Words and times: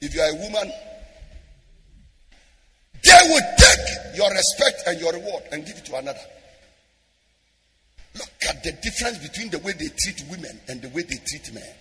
If 0.00 0.14
you 0.14 0.20
are 0.20 0.30
a 0.30 0.34
woman, 0.34 0.72
they 3.02 3.20
will 3.28 3.40
take 3.58 4.16
your 4.16 4.30
respect 4.30 4.82
and 4.86 5.00
your 5.00 5.12
reward 5.12 5.44
and 5.52 5.64
give 5.64 5.76
it 5.76 5.84
to 5.86 5.96
another. 5.96 6.20
Look 8.14 8.30
at 8.48 8.62
the 8.64 8.72
difference 8.72 9.18
between 9.18 9.50
the 9.50 9.58
way 9.58 9.72
they 9.72 9.88
treat 9.98 10.24
women 10.30 10.58
and 10.68 10.80
the 10.82 10.88
way 10.88 11.02
they 11.02 11.16
treat 11.26 11.52
men. 11.52 11.74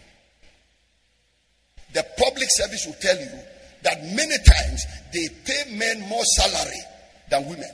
The 1.93 2.05
public 2.17 2.47
service 2.49 2.85
will 2.85 2.97
tell 2.99 3.17
you 3.17 3.31
that 3.83 4.03
many 4.03 4.35
times 4.43 4.85
they 5.13 5.27
pay 5.45 5.77
men 5.77 6.07
more 6.09 6.23
salary 6.35 6.81
than 7.29 7.47
women. 7.47 7.71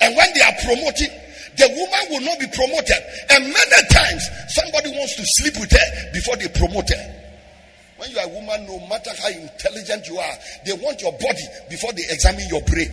And 0.00 0.16
when 0.16 0.28
they 0.34 0.40
are 0.42 0.54
promoting, 0.64 1.10
the 1.56 1.68
woman 1.68 2.02
will 2.10 2.20
not 2.20 2.38
be 2.38 2.46
promoted. 2.54 3.02
And 3.30 3.44
many 3.44 3.88
times 3.90 4.28
somebody 4.48 4.90
wants 4.90 5.16
to 5.16 5.22
sleep 5.24 5.54
with 5.58 5.70
her 5.70 6.12
before 6.12 6.36
they 6.36 6.48
promote 6.48 6.88
her. 6.90 7.23
When 7.96 8.10
you 8.10 8.18
are 8.18 8.26
a 8.26 8.34
woman, 8.34 8.66
no 8.66 8.80
matter 8.88 9.10
how 9.22 9.30
intelligent 9.30 10.08
you 10.08 10.18
are, 10.18 10.34
they 10.66 10.72
want 10.74 11.00
your 11.00 11.12
body 11.12 11.46
before 11.70 11.92
they 11.92 12.02
examine 12.10 12.48
your 12.48 12.62
brain. 12.62 12.90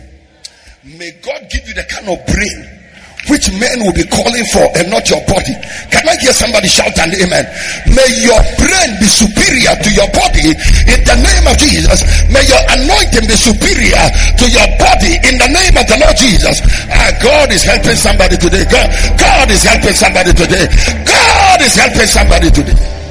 May 0.84 1.10
God 1.22 1.50
give 1.50 1.66
you 1.66 1.74
the 1.74 1.82
kind 1.90 2.06
of 2.06 2.18
brain 2.26 2.82
which 3.30 3.50
men 3.54 3.82
will 3.82 3.94
be 3.94 4.02
calling 4.10 4.46
for 4.50 4.66
and 4.78 4.90
not 4.90 5.06
your 5.06 5.22
body. 5.30 5.54
Can 5.94 6.06
I 6.06 6.18
hear 6.18 6.34
somebody 6.34 6.66
shout 6.66 6.94
an 6.98 7.14
amen? 7.14 7.46
May 7.90 8.08
your 8.22 8.38
brain 8.58 8.90
be 8.98 9.06
superior 9.06 9.74
to 9.78 9.90
your 9.94 10.10
body 10.10 10.54
in 10.90 11.00
the 11.06 11.16
name 11.18 11.46
of 11.46 11.54
Jesus. 11.58 12.02
May 12.30 12.42
your 12.46 12.62
anointing 12.66 13.26
be 13.26 13.36
superior 13.38 14.06
to 14.38 14.44
your 14.50 14.66
body 14.78 15.18
in 15.22 15.38
the 15.38 15.50
name 15.50 15.74
of 15.78 15.86
the 15.86 15.98
Lord 16.02 16.14
Jesus. 16.18 16.62
Ah, 16.90 17.10
God 17.22 17.50
is 17.54 17.62
helping 17.62 17.98
somebody 17.98 18.38
today. 18.38 18.66
God, 18.66 18.90
God 19.18 19.50
is 19.50 19.62
helping 19.62 19.94
somebody 19.94 20.34
today. 20.34 20.66
God 21.06 21.58
is 21.62 21.74
helping 21.74 22.10
somebody 22.10 22.50
today. 22.50 23.01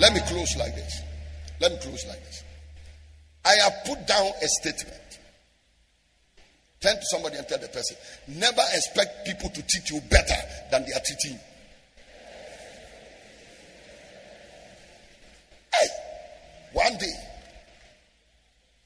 Let 0.00 0.14
me 0.14 0.20
close 0.26 0.56
like 0.56 0.74
this. 0.74 1.02
Let 1.60 1.72
me 1.72 1.78
close 1.78 2.06
like 2.08 2.24
this. 2.24 2.42
I 3.44 3.54
have 3.56 3.84
put 3.84 4.06
down 4.06 4.32
a 4.42 4.48
statement. 4.48 4.96
Turn 6.80 6.96
to 6.96 7.02
somebody 7.10 7.36
and 7.36 7.46
tell 7.46 7.58
the 7.58 7.68
person, 7.68 7.96
never 8.26 8.62
expect 8.74 9.26
people 9.26 9.50
to 9.50 9.62
treat 9.66 9.90
you 9.90 10.00
better 10.08 10.34
than 10.70 10.86
they 10.86 10.92
are 10.92 11.02
treating 11.04 11.32
you. 11.32 11.44
Hey, 15.74 15.88
one 16.72 16.96
day 16.96 17.12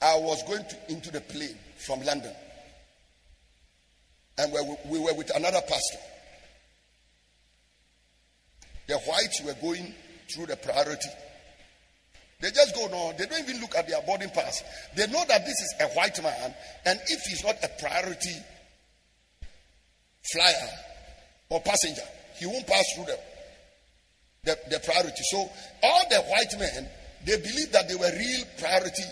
I 0.03 0.19
was 0.19 0.43
going 0.43 0.65
to, 0.65 0.93
into 0.93 1.13
the 1.13 1.21
plane 1.21 1.57
from 1.87 2.05
London, 2.05 2.35
and 4.39 4.53
we, 4.53 4.59
we 4.91 4.99
were 4.99 5.15
with 5.15 5.31
another 5.37 5.61
pastor. 5.61 5.99
The 8.89 8.99
whites 8.99 9.41
were 9.45 9.55
going 9.63 9.95
through 10.33 10.47
the 10.47 10.57
priority. 10.57 11.09
They 12.41 12.51
just 12.51 12.75
go, 12.75 12.87
no, 12.89 13.13
they 13.17 13.27
don't 13.27 13.49
even 13.49 13.61
look 13.61 13.75
at 13.75 13.89
their 13.89 14.03
boarding 14.03 14.31
pass. 14.31 14.63
They 14.97 15.07
know 15.07 15.25
that 15.29 15.45
this 15.47 15.55
is 15.55 15.75
a 15.81 15.87
white 15.89 16.23
man, 16.23 16.55
and 16.85 17.01
if 17.07 17.21
he's 17.23 17.45
not 17.45 17.57
a 17.63 17.69
priority 17.81 18.37
flyer 20.33 20.69
or 21.49 21.61
passenger, 21.61 22.03
he 22.37 22.47
won't 22.47 22.67
pass 22.67 22.85
through 22.95 23.07
the, 23.07 23.19
the, 24.45 24.59
the 24.71 24.81
priority. 24.81 25.23
So, 25.31 25.39
all 25.83 26.03
the 26.11 26.21
white 26.23 26.59
men, 26.59 26.89
they 27.25 27.37
believe 27.37 27.73
that 27.73 27.89
they 27.89 27.95
were 27.95 28.11
real 28.11 28.45
priority 28.59 29.05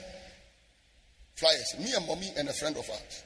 flyers. 1.37 1.75
Me 1.79 1.93
and 1.97 2.07
mommy 2.07 2.31
and 2.37 2.49
a 2.49 2.53
friend 2.53 2.77
of 2.77 2.89
ours. 2.91 3.25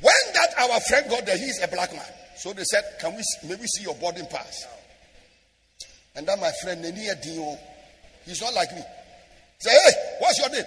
When 0.00 0.14
that 0.34 0.58
our 0.58 0.80
friend 0.80 1.10
got 1.10 1.26
there, 1.26 1.36
he's 1.38 1.62
a 1.62 1.68
black 1.68 1.92
man. 1.92 2.04
So 2.36 2.52
they 2.52 2.64
said, 2.64 2.82
Can 3.00 3.16
we 3.16 3.22
maybe 3.48 3.66
see 3.66 3.82
your 3.82 3.94
boarding 3.94 4.26
pass? 4.26 4.66
And 6.16 6.26
then 6.26 6.40
my 6.40 6.50
friend 6.62 6.84
Nenia 6.84 7.22
Dio 7.22 7.56
He's 8.24 8.40
not 8.40 8.54
like 8.54 8.72
me. 8.72 8.82
Say, 9.58 9.70
hey, 9.70 10.16
what's 10.20 10.38
your 10.38 10.48
name? 10.50 10.64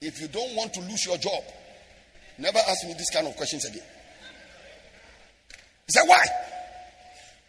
If 0.00 0.20
you 0.20 0.28
don't 0.28 0.54
want 0.54 0.72
to 0.74 0.80
lose 0.80 1.04
your 1.06 1.16
job, 1.18 1.42
never 2.38 2.58
ask 2.58 2.86
me 2.86 2.94
this 2.94 3.10
kind 3.10 3.26
of 3.26 3.36
questions 3.36 3.64
again. 3.64 3.82
He 5.86 5.92
said, 5.92 6.04
why? 6.06 6.24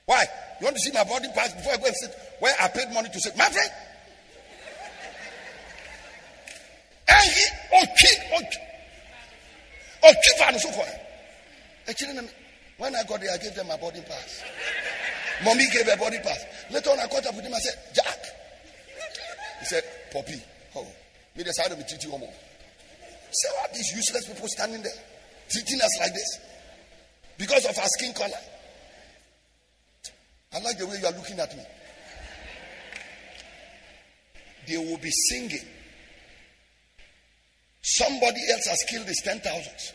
Why? 0.06 0.26
You 0.60 0.66
want 0.66 0.76
to 0.76 0.82
see 0.82 0.92
my 0.92 1.04
body 1.04 1.28
pass 1.36 1.54
before 1.54 1.74
I 1.74 1.78
go 1.78 1.86
and 1.86 1.96
sit 1.96 2.12
where 2.40 2.56
I 2.62 2.68
paid 2.70 2.92
money 2.94 3.10
to 3.10 3.20
sit? 3.20 3.38
My 3.38 3.50
friend. 3.50 3.70
And 7.10 7.32
he, 7.32 7.46
oh, 7.74 7.82
oh, 7.82 7.86
kid, 8.00 8.18
and 10.48 10.62
so 10.62 10.72
forth. 10.72 10.96
When 12.78 12.96
I 12.96 13.04
got 13.04 13.20
there, 13.20 13.34
I 13.34 13.38
gave 13.38 13.56
them 13.56 13.68
my 13.68 13.76
boarding 13.78 14.04
pass. 14.04 14.44
Mommy 15.44 15.66
gave 15.72 15.88
a 15.88 15.98
body 15.98 16.18
pass. 16.20 16.44
Later 16.72 16.90
on, 16.92 17.00
I 17.00 17.08
caught 17.08 17.26
up 17.26 17.36
with 17.36 17.46
him. 17.46 17.54
I 17.54 17.60
said, 17.60 17.76
Jack. 17.96 18.20
He 19.60 19.66
said, 19.66 19.84
Poppy. 20.12 20.42
Oh, 20.76 20.86
me 21.36 21.44
the 21.44 21.52
side 21.54 21.72
of 21.72 21.78
me 21.78 21.86
treat 21.88 22.04
you 22.04 22.10
more. 22.10 22.34
Say 23.32 23.50
what 23.62 23.74
these 23.74 23.92
useless 23.96 24.28
people 24.28 24.48
standing 24.48 24.82
there 24.82 25.00
treating 25.50 25.82
us 25.82 26.00
like 26.00 26.14
this 26.14 26.40
because 27.38 27.66
of 27.66 27.78
our 27.78 27.88
skin 27.88 28.14
color. 28.14 28.38
I 30.54 30.60
like 30.62 30.78
the 30.78 30.88
way 30.88 30.98
you 31.00 31.06
are 31.06 31.14
looking 31.14 31.40
at 31.40 31.56
me. 31.56 31.64
They 34.68 34.78
will 34.78 34.98
be 34.98 35.12
singing. 35.30 35.68
Somebody 37.82 38.42
else 38.52 38.68
has 38.68 38.84
killed 38.90 39.08
his 39.08 39.22
ten 39.24 39.40
thousands. 39.40 39.94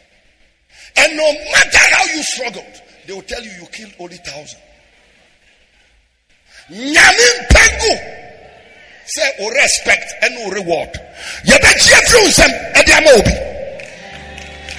And 0.96 1.16
no 1.16 1.32
matter 1.32 1.78
how 1.92 2.04
you 2.06 2.22
struggled, 2.22 2.82
they 3.06 3.12
will 3.12 3.22
tell 3.22 3.42
you 3.42 3.50
you 3.50 3.66
killed 3.72 3.92
only 4.00 4.16
thousand 4.16 4.60
nyame 6.70 7.26
mpangu 7.42 7.94
sɛ 9.06 9.24
o 9.40 9.50
respect 9.50 10.08
o 10.46 10.50
reward 10.50 10.90
yɛbɛgye 11.44 11.94
afiri 11.94 12.28
nsɛm 12.28 12.52
ɛde 12.74 12.92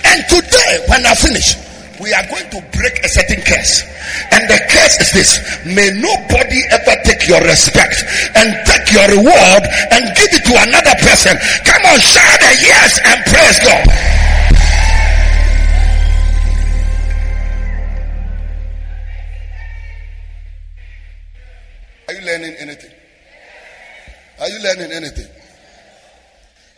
and 0.06 0.28
today 0.30 0.80
when 0.88 1.06
i 1.06 1.16
finish 1.16 1.56
we 2.00 2.12
are 2.14 2.28
going 2.28 2.48
to 2.52 2.60
break 2.76 2.96
a 3.04 3.10
certain 3.10 3.40
curse. 3.42 3.84
And 4.32 4.44
the 4.50 4.60
curse 4.68 4.96
is 5.00 5.12
this 5.16 5.32
may 5.66 5.90
nobody 5.96 6.60
ever 6.72 6.96
take 7.08 7.28
your 7.28 7.40
respect 7.42 8.04
and 8.36 8.52
take 8.68 8.92
your 8.92 9.08
reward 9.16 9.64
and 9.96 10.04
give 10.16 10.32
it 10.36 10.44
to 10.44 10.54
another 10.60 10.96
person. 11.00 11.38
Come 11.64 11.84
on, 11.88 12.00
shout 12.04 12.42
a 12.44 12.52
yes 12.60 13.00
and 13.00 13.20
praise 13.32 13.60
God. 13.64 14.35
Learning 24.76 24.92
anything? 24.96 25.28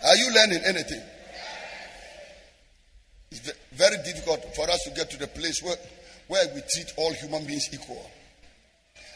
Are 0.06 0.16
you 0.16 0.34
learning 0.34 0.62
anything? 0.66 1.02
It's 3.32 3.52
very 3.74 3.98
difficult 4.04 4.56
for 4.56 4.70
us 4.70 4.84
to 4.86 4.92
get 4.92 5.10
to 5.12 5.18
the 5.18 5.28
place 5.28 5.62
where, 5.64 5.76
where 6.28 6.46
we 6.56 6.62
treat 6.74 6.94
all 6.98 7.14
human 7.14 7.46
beings 7.46 7.68
equal. 7.74 8.10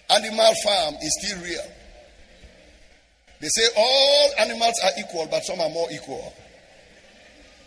Animal 0.09 0.53
farm 0.64 0.96
is 1.02 1.18
still 1.22 1.44
real. 1.44 1.72
They 3.40 3.47
say 3.47 3.68
all 3.78 4.30
animals 4.40 4.80
are 4.84 4.92
equal, 5.00 5.28
but 5.31 5.44
some 5.44 5.59
are 5.62 5.69
more 5.69 5.88
equal. 5.92 6.34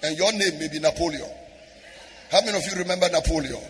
And 0.03 0.17
your 0.17 0.33
name 0.33 0.59
may 0.59 0.69
be 0.69 0.79
Napoleon. 0.79 1.31
How 2.31 2.41
many 2.43 2.57
of 2.57 2.65
you 2.65 2.79
remember 2.79 3.09
Napoleon? 3.11 3.63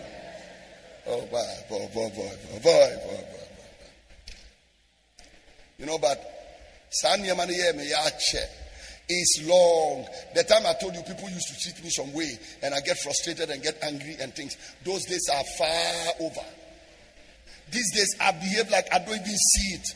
Oh, 1.07 1.21
boy, 1.21 1.43
boy, 1.69 1.89
boy, 1.93 2.09
boy, 2.09 2.31
boy, 2.61 2.61
boy, 2.61 3.17
boy. 3.21 3.35
You 5.77 5.85
know, 5.85 5.97
but 5.97 6.34
it's 9.07 9.41
long. 9.45 10.07
The 10.33 10.43
time 10.43 10.65
I 10.65 10.73
told 10.73 10.95
you 10.95 11.01
people 11.03 11.29
used 11.29 11.47
to 11.49 11.59
treat 11.59 11.83
me 11.83 11.89
some 11.89 12.11
way 12.13 12.39
and 12.63 12.73
I 12.73 12.79
get 12.81 12.97
frustrated 12.97 13.49
and 13.49 13.61
get 13.61 13.77
angry 13.83 14.15
and 14.19 14.33
things. 14.33 14.57
Those 14.83 15.05
days 15.05 15.29
are 15.29 15.43
far 15.57 16.13
over. 16.21 16.45
These 17.71 17.91
days 17.93 18.15
I 18.19 18.31
behave 18.31 18.69
like 18.69 18.87
I 18.93 18.99
don't 18.99 19.15
even 19.15 19.25
see 19.25 19.75
it. 19.75 19.87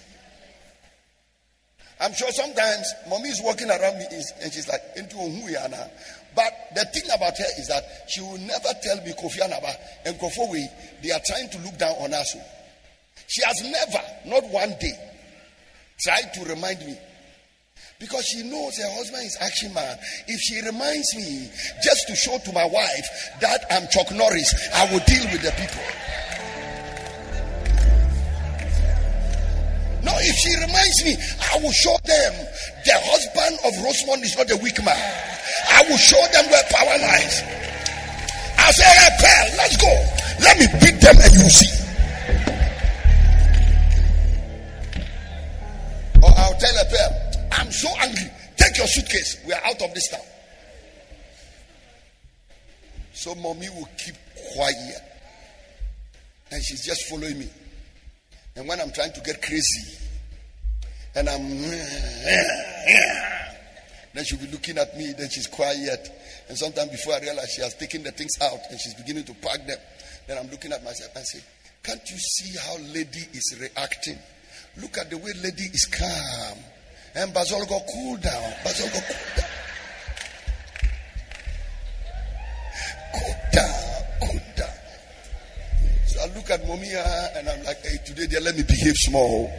I'm 2.01 2.13
sure 2.13 2.31
sometimes 2.31 2.93
mommy 3.09 3.29
is 3.29 3.41
walking 3.43 3.69
around 3.69 3.97
me 3.97 4.05
and 4.41 4.53
she's 4.53 4.67
like, 4.69 4.81
into 4.95 5.17
who 5.17 5.55
are 5.55 5.69
now? 5.69 5.91
But 6.35 6.53
the 6.75 6.85
thing 6.85 7.09
about 7.13 7.37
her 7.37 7.51
is 7.57 7.67
that 7.67 7.83
she 8.07 8.21
will 8.21 8.37
never 8.37 8.69
tell 8.81 8.97
me 9.03 9.11
Kofi 9.13 9.39
Anaba 9.39 9.75
and 10.05 10.15
Kofowe, 10.17 11.01
they 11.03 11.11
are 11.11 11.19
trying 11.25 11.49
to 11.49 11.57
look 11.59 11.77
down 11.77 11.95
on 11.99 12.13
us. 12.13 12.37
She 13.27 13.41
has 13.43 13.61
never, 13.63 14.01
not 14.25 14.49
one 14.49 14.69
day, 14.79 15.08
tried 15.99 16.33
to 16.33 16.45
remind 16.45 16.79
me. 16.85 16.97
Because 17.99 18.25
she 18.25 18.43
knows 18.43 18.77
her 18.77 18.91
husband 18.95 19.25
is 19.25 19.37
action 19.41 19.73
man. 19.73 19.97
If 20.27 20.39
she 20.39 20.61
reminds 20.63 21.15
me 21.15 21.51
just 21.83 22.07
to 22.07 22.15
show 22.15 22.37
to 22.37 22.53
my 22.53 22.63
wife 22.65 23.07
that 23.41 23.65
I'm 23.69 23.87
Chuck 23.91 24.11
Norris, 24.15 24.55
I 24.73 24.85
will 24.91 25.03
deal 25.03 25.25
with 25.31 25.43
the 25.43 25.51
people. 25.59 25.83
No, 30.01 30.15
if 30.15 30.35
she 30.39 30.55
reminds 30.63 31.03
me, 31.03 31.13
I 31.51 31.59
will 31.59 31.75
show 31.75 31.95
them 32.07 32.33
the 32.87 32.95
husband 33.03 33.59
of 33.67 33.71
Rosemond 33.83 34.23
is 34.23 34.37
not 34.37 34.49
a 34.49 34.55
weak 34.63 34.79
man. 34.79 34.95
I 35.75 35.83
will 35.89 35.99
show 35.99 36.23
them 36.31 36.47
where 36.47 36.63
power 36.71 36.97
lies. 37.03 37.43
I'll 38.59 38.71
say, 38.71 38.87
hey, 38.87 39.11
Pearl, 39.19 39.47
let's 39.59 39.75
go. 39.75 39.91
Let 40.39 40.55
me 40.55 40.67
beat 40.79 41.01
them 41.03 41.19
and 41.19 41.33
you 41.35 41.49
see. 41.51 41.78
Of 49.81 49.93
this 49.93 50.09
town. 50.09 50.21
So 53.13 53.35
mommy 53.35 53.69
will 53.69 53.89
keep 53.97 54.15
quiet. 54.55 55.01
And 56.51 56.63
she's 56.63 56.85
just 56.85 57.07
following 57.09 57.39
me. 57.39 57.49
And 58.55 58.67
when 58.67 58.79
I'm 58.79 58.91
trying 58.91 59.13
to 59.13 59.21
get 59.21 59.41
crazy, 59.41 59.97
and 61.15 61.29
I'm 61.29 61.61
then 64.13 64.25
she'll 64.25 64.39
be 64.39 64.47
looking 64.47 64.77
at 64.77 64.97
me, 64.97 65.13
then 65.17 65.29
she's 65.29 65.47
quiet. 65.47 66.09
And 66.47 66.57
sometimes 66.57 66.89
before 66.91 67.13
I 67.13 67.19
realize 67.19 67.51
she 67.55 67.61
has 67.61 67.75
taken 67.75 68.03
the 68.03 68.11
things 68.11 68.31
out 68.41 68.59
and 68.69 68.79
she's 68.79 68.95
beginning 68.95 69.23
to 69.25 69.33
pack 69.35 69.67
them, 69.67 69.77
then 70.27 70.37
I'm 70.37 70.49
looking 70.49 70.71
at 70.73 70.83
myself 70.83 71.15
and 71.15 71.25
say, 71.25 71.39
Can't 71.83 72.01
you 72.09 72.17
see 72.17 72.57
how 72.57 72.77
lady 72.93 73.27
is 73.33 73.57
reacting? 73.59 74.17
Look 74.81 74.97
at 74.97 75.09
the 75.09 75.17
way 75.17 75.31
lady 75.43 75.63
is 75.63 75.85
calm. 75.85 76.57
And 77.15 77.33
Bazolgo, 77.33 77.81
cool 77.91 78.17
down. 78.17 78.51
Bazolgo, 78.63 79.01
cool 79.01 79.35
down. 79.35 79.49
Cool 83.13 83.35
down, 83.51 84.03
cool 84.21 84.41
down. 84.55 84.69
So 86.07 86.21
I 86.21 86.25
look 86.35 86.49
at 86.51 86.63
Momia 86.63 87.37
and 87.37 87.49
I'm 87.49 87.63
like, 87.63 87.83
hey, 87.83 87.97
today 88.05 88.27
they 88.27 88.39
let 88.39 88.55
me 88.55 88.63
behave 88.63 88.95
small. 88.95 89.51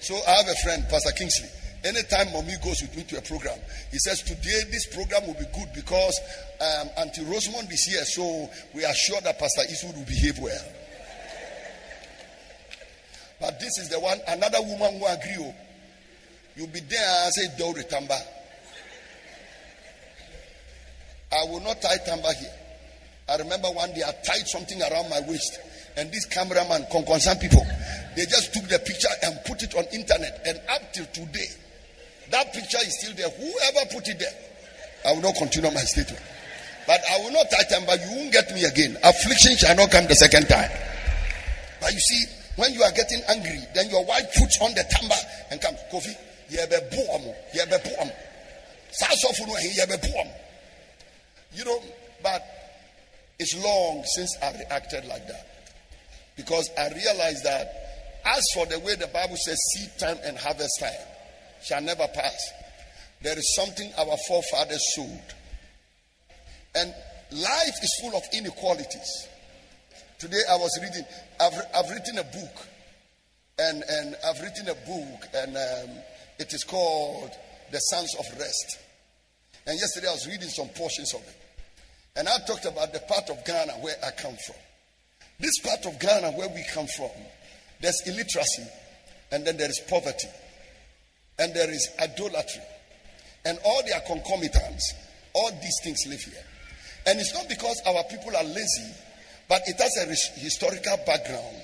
So 0.00 0.14
I 0.26 0.30
have 0.32 0.48
a 0.48 0.54
friend, 0.62 0.84
Pastor 0.88 1.12
Kingsley. 1.12 1.48
Anytime 1.84 2.32
mommy 2.32 2.54
goes 2.64 2.80
with 2.80 2.96
me 2.96 3.02
to 3.04 3.18
a 3.18 3.20
program, 3.20 3.58
he 3.90 3.98
says, 3.98 4.22
Today 4.22 4.62
this 4.70 4.86
program 4.86 5.26
will 5.26 5.34
be 5.34 5.44
good 5.54 5.68
because 5.74 6.18
um, 6.58 6.88
Auntie 6.96 7.20
Rosemond 7.24 7.70
is 7.70 7.84
here, 7.84 8.04
so 8.06 8.48
we 8.74 8.86
are 8.86 8.94
sure 8.94 9.20
that 9.20 9.38
Pastor 9.38 9.62
Eastwood 9.70 9.96
will 9.96 10.04
behave 10.06 10.38
well. 10.38 10.64
But 13.38 13.60
this 13.60 13.76
is 13.76 13.90
the 13.90 14.00
one, 14.00 14.18
another 14.28 14.62
woman 14.62 14.98
who 14.98 15.04
agree. 15.04 15.52
You'll 16.56 16.68
be 16.68 16.80
there 16.80 17.24
and 17.24 17.32
say, 17.34 17.48
Do 17.58 17.74
tamba. 17.88 18.18
I 21.32 21.44
will 21.50 21.60
not 21.60 21.82
tie 21.82 21.96
tamba 22.06 22.32
here. 22.34 22.54
I 23.28 23.36
remember 23.36 23.68
one 23.68 23.92
day 23.92 24.02
I 24.06 24.12
tied 24.24 24.46
something 24.46 24.80
around 24.80 25.10
my 25.10 25.20
waist, 25.26 25.58
and 25.96 26.12
this 26.12 26.26
cameraman, 26.26 26.86
concerned 26.90 27.40
people, 27.40 27.66
they 28.14 28.26
just 28.26 28.52
took 28.52 28.64
the 28.68 28.78
picture 28.78 29.08
and 29.24 29.38
put 29.46 29.62
it 29.62 29.74
on 29.74 29.84
internet. 29.92 30.42
And 30.46 30.60
up 30.70 30.92
till 30.92 31.06
today, 31.06 31.48
that 32.30 32.52
picture 32.52 32.78
is 32.78 33.00
still 33.00 33.16
there. 33.16 33.30
Whoever 33.30 33.90
put 33.90 34.06
it 34.08 34.18
there, 34.18 34.34
I 35.06 35.12
will 35.12 35.22
not 35.22 35.34
continue 35.36 35.70
my 35.70 35.80
statement. 35.80 36.22
But 36.86 37.00
I 37.10 37.18
will 37.24 37.32
not 37.32 37.46
them, 37.50 37.82
but 37.86 37.98
you 38.00 38.16
won't 38.16 38.32
get 38.32 38.52
me 38.54 38.64
again. 38.64 38.96
Affliction 39.02 39.56
shall 39.56 39.74
not 39.74 39.90
come 39.90 40.06
the 40.06 40.14
second 40.14 40.48
time. 40.48 40.70
But 41.80 41.92
you 41.92 41.98
see, 41.98 42.24
when 42.56 42.72
you 42.74 42.82
are 42.82 42.92
getting 42.92 43.20
angry, 43.28 43.58
then 43.74 43.88
your 43.88 44.04
wife 44.04 44.26
puts 44.36 44.60
on 44.60 44.74
the 44.74 44.84
tamba 44.90 45.16
and 45.50 45.60
comes, 45.60 45.78
Kofi, 45.90 46.14
you 51.54 51.64
know, 51.64 51.80
but 52.22 52.42
it's 53.38 53.56
long 53.62 54.02
since 54.14 54.36
I 54.42 54.52
reacted 54.58 55.06
like 55.06 55.26
that. 55.28 55.46
Because 56.36 56.68
I 56.78 56.88
realized 56.88 57.44
that 57.44 57.84
as 58.24 58.42
for 58.54 58.66
the 58.66 58.78
way 58.80 58.94
the 58.96 59.06
Bible 59.08 59.36
says 59.36 59.58
seed 59.72 59.90
time 59.98 60.18
and 60.24 60.36
harvest 60.38 60.80
time, 60.80 60.92
shall 61.62 61.82
never 61.82 62.06
pass. 62.08 62.52
There 63.22 63.38
is 63.38 63.54
something 63.54 63.90
our 63.98 64.16
forefathers 64.28 64.82
sowed. 64.94 65.34
And 66.74 66.94
life 67.30 67.76
is 67.82 67.98
full 68.00 68.16
of 68.16 68.22
inequalities. 68.32 69.28
Today 70.18 70.40
I 70.50 70.56
was 70.56 70.78
reading, 70.82 71.04
I've, 71.40 71.52
I've 71.74 71.90
written 71.90 72.18
a 72.18 72.24
book, 72.24 72.66
and, 73.58 73.84
and 73.88 74.16
I've 74.26 74.40
written 74.40 74.68
a 74.68 74.74
book, 74.74 75.28
and 75.34 75.56
um, 75.56 75.96
it 76.38 76.52
is 76.52 76.64
called 76.64 77.30
The 77.70 77.78
Sons 77.78 78.14
of 78.18 78.38
Rest. 78.38 78.78
And 79.66 79.78
yesterday 79.78 80.08
I 80.08 80.12
was 80.12 80.26
reading 80.26 80.48
some 80.48 80.68
portions 80.68 81.14
of 81.14 81.20
it. 81.20 81.36
And 82.16 82.28
I 82.28 82.38
talked 82.46 82.66
about 82.66 82.92
the 82.92 83.00
part 83.00 83.30
of 83.30 83.44
Ghana 83.44 83.72
where 83.80 83.96
I 84.04 84.10
come 84.10 84.36
from. 84.46 84.56
This 85.40 85.58
part 85.60 85.84
of 85.86 85.98
Ghana 85.98 86.32
where 86.32 86.48
we 86.48 86.64
come 86.72 86.86
from, 86.96 87.10
there's 87.80 88.00
illiteracy, 88.06 88.66
and 89.32 89.44
then 89.44 89.56
there 89.56 89.68
is 89.68 89.80
poverty 89.88 90.28
and 91.38 91.52
there 91.54 91.68
is 91.70 91.88
idolatry 92.00 92.62
and 93.44 93.58
all 93.64 93.82
their 93.84 94.00
concomitants. 94.00 94.94
All 95.34 95.50
these 95.60 95.76
things 95.82 95.98
live 96.06 96.20
here. 96.20 96.44
And 97.06 97.18
it's 97.18 97.34
not 97.34 97.48
because 97.48 97.82
our 97.86 98.04
people 98.04 98.36
are 98.36 98.44
lazy, 98.44 98.94
but 99.48 99.62
it 99.66 99.76
has 99.80 99.96
a 99.98 100.40
historical 100.40 100.96
background 101.04 101.56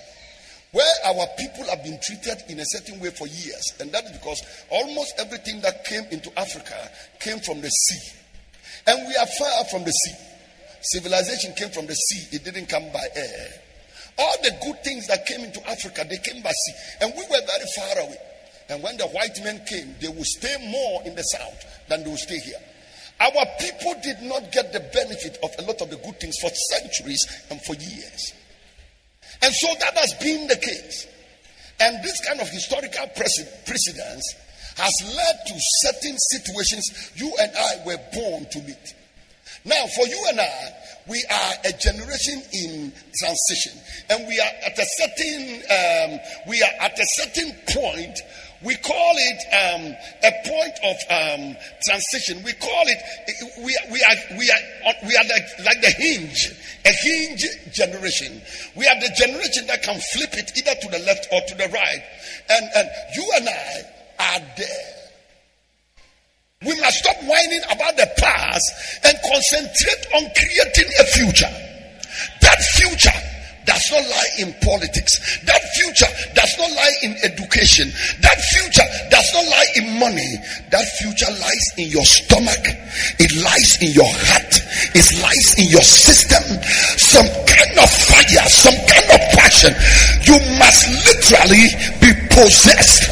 where 0.73 0.95
our 1.07 1.27
people 1.37 1.65
have 1.65 1.83
been 1.83 1.99
treated 2.03 2.39
in 2.49 2.61
a 2.61 2.65
certain 2.67 3.01
way 3.01 3.11
for 3.11 3.27
years. 3.27 3.75
And 3.81 3.91
that 3.93 4.05
is 4.05 4.13
because 4.13 4.41
almost 4.71 5.15
everything 5.19 5.61
that 5.63 5.85
came 5.85 6.05
into 6.11 6.31
Africa 6.39 6.91
came 7.19 7.41
from 7.41 7.61
the 7.61 7.69
sea. 7.69 8.13
And 8.87 9.07
we 9.09 9.17
are 9.17 9.27
far 9.27 9.65
from 9.71 9.85
the 9.85 9.91
sea. 9.91 10.15
Civilization 10.83 11.53
came 11.55 11.71
from 11.71 11.87
the 11.87 11.95
sea, 11.95 12.37
it 12.37 12.45
didn't 12.45 12.69
come 12.69 12.85
by 12.93 13.07
air. 13.15 13.49
All 14.19 14.35
the 14.43 14.57
good 14.63 14.83
things 14.85 15.07
that 15.09 15.27
came 15.27 15.41
into 15.41 15.61
Africa, 15.69 16.07
they 16.09 16.19
came 16.19 16.43
by 16.43 16.51
sea. 16.51 16.75
And 17.03 17.13
we 17.15 17.23
were 17.23 17.41
very 17.47 17.67
far 17.77 18.05
away. 18.05 18.19
And 18.69 18.83
when 18.83 18.97
the 18.97 19.07
white 19.09 19.43
men 19.43 19.61
came, 19.67 19.95
they 20.01 20.09
would 20.09 20.25
stay 20.25 20.57
more 20.71 21.03
in 21.05 21.15
the 21.15 21.23
south 21.23 21.65
than 21.89 22.05
they 22.05 22.11
would 22.11 22.19
stay 22.19 22.39
here. 22.39 22.61
Our 23.21 23.45
people 23.59 23.95
did 24.03 24.23
not 24.23 24.51
get 24.53 24.73
the 24.73 24.81
benefit 24.81 25.39
of 25.43 25.51
a 25.59 25.63
lot 25.67 25.83
of 25.83 25.91
the 25.91 25.97
good 25.97 26.19
things 26.21 26.37
for 26.41 26.49
centuries 26.71 27.21
and 27.51 27.61
for 27.63 27.75
years. 27.75 28.33
And 29.43 29.55
so 29.55 29.69
that 29.81 29.97
has 29.97 30.15
been 30.15 30.47
the 30.47 30.57
case. 30.57 31.07
And 31.81 32.03
this 32.05 32.21
kind 32.27 32.41
of 32.41 32.49
historical 32.51 33.07
precedence 33.17 34.35
has 34.77 34.93
led 35.03 35.37
to 35.47 35.55
certain 35.83 36.17
situations 36.19 37.13
you 37.17 37.33
and 37.41 37.53
I 37.57 37.87
were 37.87 37.99
born 38.13 38.47
to 38.51 38.59
meet. 38.63 38.95
Now, 39.65 39.87
for 39.95 40.07
you 40.07 40.27
and 40.31 40.41
I, 40.41 40.75
we 41.09 41.25
are 41.31 41.53
a 41.65 41.73
generation 41.73 42.43
in 42.53 42.93
transition, 43.19 43.73
and 44.09 44.27
we 44.29 44.39
are 44.39 44.53
at 44.65 44.79
a 44.79 44.87
certain 44.97 45.63
um, 45.71 46.21
we 46.49 46.63
are 46.63 46.73
at 46.81 46.99
a 46.99 47.07
certain 47.17 47.53
point 47.69 48.19
we 48.63 48.77
call 48.77 49.15
it 49.17 49.41
um, 49.57 49.97
a 50.23 50.33
point 50.45 50.77
of 50.85 50.97
um, 51.09 51.57
transition. 51.83 52.43
We 52.45 52.53
call 52.53 52.85
it 52.87 52.99
we, 53.59 53.73
we 53.91 54.03
are 54.05 54.37
we 54.37 54.51
are 54.51 54.95
we 55.07 55.17
are 55.17 55.25
like, 55.25 55.47
like 55.65 55.81
the 55.81 55.91
hinge, 55.97 56.53
a 56.85 56.93
hinge 56.93 57.45
generation. 57.73 58.43
We 58.77 58.87
are 58.87 59.01
the 59.01 59.11
generation 59.17 59.67
that 59.67 59.83
can 59.83 59.99
flip 60.13 60.31
it 60.35 60.53
either 60.59 60.75
to 60.79 60.89
the 60.91 60.99
left 61.07 61.27
or 61.33 61.41
to 61.41 61.55
the 61.55 61.69
right, 61.73 62.03
and 62.51 62.71
and 62.77 62.89
you 63.17 63.31
and 63.37 63.49
I 63.49 63.83
are 64.19 64.41
there. 64.59 64.97
We 66.63 66.79
must 66.83 66.99
stop 66.99 67.17
whining 67.23 67.63
about 67.71 67.97
the 67.97 68.11
past 68.19 68.73
and 69.05 69.17
concentrate 69.25 70.07
on 70.15 70.31
creating 70.37 70.93
a 71.01 71.05
future. 71.05 71.55
That 72.43 72.63
future 72.77 73.30
does 73.65 73.85
not 73.93 74.05
lie 74.09 74.31
in 74.39 74.55
politics. 74.63 75.41
That 75.45 75.61
future 75.77 76.11
does 76.35 76.53
not 76.59 76.71
lie 76.71 76.97
in 77.03 77.13
education. 77.23 77.93
That 78.21 78.39
future 78.53 78.87
does 79.11 79.29
not 79.35 79.45
lie 79.47 79.71
in 79.77 79.99
money. 79.99 80.31
That 80.71 80.87
future 80.99 81.31
lies 81.31 81.67
in 81.77 81.89
your 81.89 82.05
stomach. 82.05 82.65
It 83.19 83.31
lies 83.43 83.79
in 83.83 83.93
your 83.93 84.09
heart. 84.09 84.53
It 84.97 85.07
lies 85.23 85.49
in 85.59 85.69
your 85.69 85.85
system. 85.85 86.43
Some 86.97 87.29
kind 87.47 87.75
of 87.79 87.89
fire, 87.91 88.47
some 88.49 88.79
kind 88.89 89.09
of 89.13 89.21
passion. 89.37 89.73
You 90.25 90.37
must 90.59 90.89
literally 91.05 91.67
be 92.01 92.11
possessed 92.33 93.11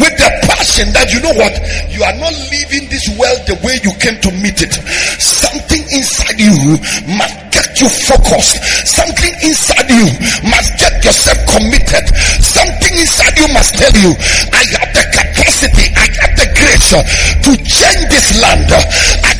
with 0.00 0.14
the 0.18 0.30
passion 0.50 0.90
that 0.92 1.12
you 1.14 1.22
know 1.22 1.34
what? 1.38 1.54
You 1.92 2.02
are 2.02 2.16
not 2.18 2.34
living 2.50 2.90
this 2.90 3.06
world 3.14 3.40
the 3.46 3.56
way 3.62 3.78
you 3.86 3.94
came 4.02 4.18
to 4.20 4.30
meet 4.42 4.60
it. 4.60 4.74
Something 5.20 5.82
inside 5.94 6.40
you 6.40 6.80
must 7.16 7.45
get 7.56 7.80
you 7.80 7.88
focused. 7.88 8.60
Something 8.84 9.32
inside 9.40 9.88
you 9.88 10.04
must 10.44 10.76
get 10.76 10.92
yourself 11.00 11.40
committed. 11.48 12.04
Something 12.44 12.92
inside 13.00 13.32
you 13.40 13.48
must 13.56 13.72
tell 13.80 13.96
you, 14.04 14.12
I 14.52 14.62
have 14.76 14.92
the 14.92 15.04
capacity, 15.08 15.88
I 15.96 16.06
have 16.20 16.34
the 16.36 16.48
grace 16.52 16.92
to 16.92 17.52
change 17.64 18.04
this 18.12 18.28
land. 18.36 18.68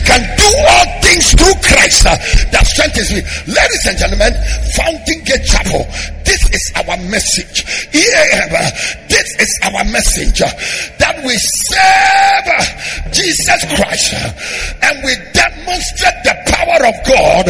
Can 0.07 0.23
do 0.39 0.51
all 0.71 0.87
things 1.03 1.35
through 1.35 1.59
Christ 1.67 2.07
uh, 2.07 2.15
that 2.55 2.63
strengthens 2.63 3.11
me. 3.11 3.21
Ladies 3.51 3.85
and 3.91 3.99
gentlemen, 3.99 4.33
Fountain 4.79 5.19
Gate 5.27 5.43
Chapel, 5.43 5.83
this 6.23 6.43
is 6.55 6.65
our 6.79 6.97
message. 7.11 7.67
EAM, 7.91 8.55
this 9.11 9.29
is 9.43 9.51
our 9.67 9.83
message 9.91 10.43
uh, 10.43 10.51
that 11.03 11.19
we 11.27 11.35
serve 11.35 12.47
Jesus 13.11 13.61
Christ 13.75 14.15
uh, 14.15 14.31
and 14.87 14.95
we 15.03 15.11
demonstrate 15.35 16.21
the 16.23 16.37
power 16.55 16.87
of 16.87 16.97
God, 17.03 17.47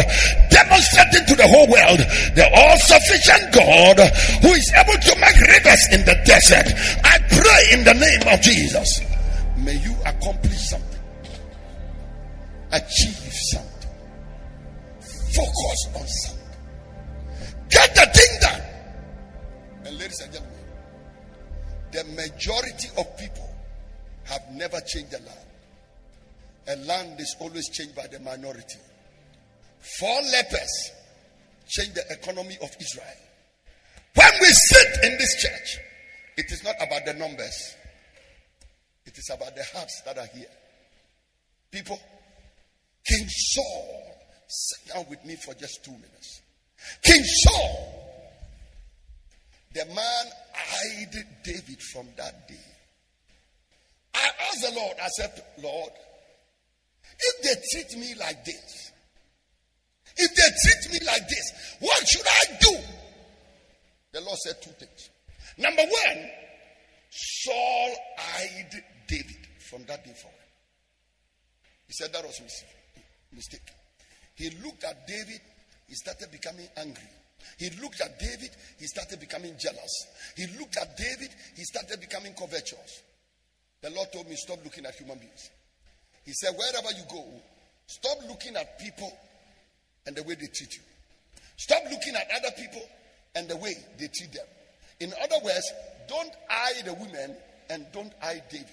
demonstrating 0.49 1.25
to 1.29 1.35
the 1.37 1.49
whole 1.53 1.69
world 1.69 2.01
the 2.37 2.47
all 2.57 2.77
sufficient 2.81 3.53
God 3.53 4.01
who 4.41 4.57
is 4.57 4.69
able 4.81 4.97
to 4.97 5.13
make 5.21 5.37
rivers 5.45 5.83
in 5.93 6.01
the 6.09 6.17
desert. 6.25 6.73
I 7.05 7.21
pray 7.29 7.63
in 7.77 7.85
the 7.85 7.97
name 8.01 8.25
of 8.33 8.41
Jesus. 8.41 9.01
May 9.59 9.77
you 9.77 9.95
accomplish 10.05 10.71
something, 10.71 10.86
achieve 12.73 13.33
something, 13.53 13.91
focus 15.01 15.89
on 15.95 16.07
something, 16.07 16.59
get 17.71 17.95
the 17.95 18.07
thing 18.13 18.39
done. 18.41 18.63
And 19.87 19.99
ladies 19.99 20.21
and 20.21 20.33
gentlemen, 20.33 20.57
the 21.93 22.05
majority 22.05 22.89
of 22.99 23.17
people 23.17 23.49
have 24.25 24.43
never 24.53 24.81
changed 24.81 25.13
their 25.13 25.21
land. 25.21 25.47
A 26.69 26.77
land 26.87 27.21
is 27.21 27.37
always 27.41 27.69
changed 27.69 27.95
by 27.95 28.07
the 28.09 28.19
minority. 28.21 28.79
Four 29.99 30.21
lepers 30.33 30.91
changed 31.69 31.95
the 31.95 32.05
economy 32.11 32.57
of 32.63 32.71
Israel. 32.81 33.07
When 34.15 34.33
we 34.41 34.47
sit 34.49 35.05
in 35.05 35.19
this 35.19 35.43
church, 35.43 35.79
it 36.37 36.47
is 36.51 36.65
not 36.65 36.75
about 36.81 37.05
the 37.07 37.15
numbers, 37.15 37.77
it 39.05 39.17
is 39.17 39.31
about 39.33 39.55
the 39.55 39.65
hearts 39.75 40.03
that 40.05 40.19
are 40.19 40.27
here. 40.35 40.49
People, 41.71 42.01
King 43.07 43.27
Saul, 43.29 44.17
sit 44.49 44.95
down 44.95 45.07
with 45.09 45.25
me 45.25 45.37
for 45.37 45.55
just 45.55 45.85
two 45.85 45.93
minutes. 45.93 46.43
King 47.03 47.23
Saul, 47.23 47.97
the 49.75 49.85
man 49.87 50.27
eyed 50.55 51.25
David 51.45 51.81
from 51.93 52.09
that 52.17 52.49
day. 52.49 52.55
I 54.15 54.31
asked 54.49 54.63
the 54.63 54.81
Lord, 54.81 54.97
I 55.03 55.09
said, 55.09 55.43
Lord, 55.63 55.91
if 57.19 57.43
they 57.43 57.55
treat 57.73 58.01
me 58.01 58.15
like 58.19 58.45
this, 58.45 58.93
if 60.17 60.35
they 60.35 60.43
treat 60.65 61.01
me 61.01 61.07
like 61.07 61.29
this, 61.29 61.53
what 61.81 62.09
should 62.09 62.27
I 62.27 62.59
do? 62.61 62.77
The 64.13 64.21
Lord 64.23 64.39
said 64.39 64.63
two 64.63 64.71
things. 64.71 65.11
Number 65.59 65.83
one, 65.83 66.31
Saul 67.11 67.95
eyed 68.39 68.83
David 69.07 69.47
from 69.71 69.85
that 69.85 70.05
day 70.05 70.15
forward. 70.15 70.37
He 71.87 71.93
said 71.93 72.13
that 72.13 72.25
was 72.25 72.41
a 72.41 72.43
mistake. 73.37 73.71
He 74.35 74.51
looked 74.65 74.85
at 74.85 75.07
David, 75.07 75.41
he 75.87 75.95
started 75.95 76.31
becoming 76.33 76.69
angry. 76.77 77.09
He 77.59 77.71
looked 77.81 78.01
at 78.01 78.19
David, 78.19 78.51
he 78.79 78.87
started 78.87 79.21
becoming 79.21 79.55
jealous. 79.59 80.07
He 80.37 80.47
looked 80.59 80.77
at 80.77 80.97
David, 80.97 81.31
he 81.55 81.63
started 81.65 82.01
becoming 82.01 82.35
covetous. 82.35 83.03
The 83.83 83.91
Lord 83.91 84.09
told 84.13 84.29
me, 84.29 84.37
Stop 84.37 84.59
looking 84.65 84.85
at 84.85 84.95
human 84.95 85.19
beings. 85.19 85.51
He 86.25 86.33
said, 86.33 86.51
Wherever 86.57 86.89
you 86.97 87.05
go, 87.09 87.25
stop 87.87 88.19
looking 88.29 88.57
at 88.57 88.79
people 88.81 89.13
and 90.07 90.17
the 90.17 90.23
way 90.25 90.35
they 90.35 90.49
treat 90.49 90.75
you. 90.75 90.83
Stop 91.57 91.83
looking 91.85 92.15
at 92.17 92.29
other 92.37 92.55
people 92.59 92.83
and 93.35 93.49
the 93.49 93.57
way 93.57 93.75
they 93.99 94.09
treat 94.09 94.33
them. 94.33 94.47
In 95.01 95.13
other 95.23 95.45
words, 95.45 95.73
don't 96.09 96.33
eye 96.51 96.83
the 96.85 96.95
women 96.95 97.37
and 97.71 97.87
don't 97.93 98.13
eye 98.23 98.43
David. 98.51 98.67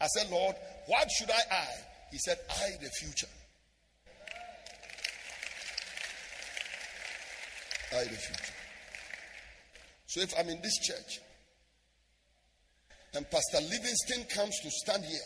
I 0.00 0.06
said, 0.06 0.30
Lord, 0.30 0.54
what 0.86 1.08
should 1.10 1.30
I 1.30 1.54
eye? 1.54 1.80
He 2.10 2.18
said, 2.18 2.38
eye 2.50 2.76
the 2.80 2.88
future. 2.88 3.26
So 10.06 10.20
if 10.20 10.34
I'm 10.38 10.48
in 10.48 10.60
this 10.62 10.78
church 10.78 11.20
and 13.14 13.28
Pastor 13.30 13.60
Livingston 13.60 14.24
comes 14.34 14.58
to 14.60 14.70
stand 14.70 15.04
here 15.04 15.18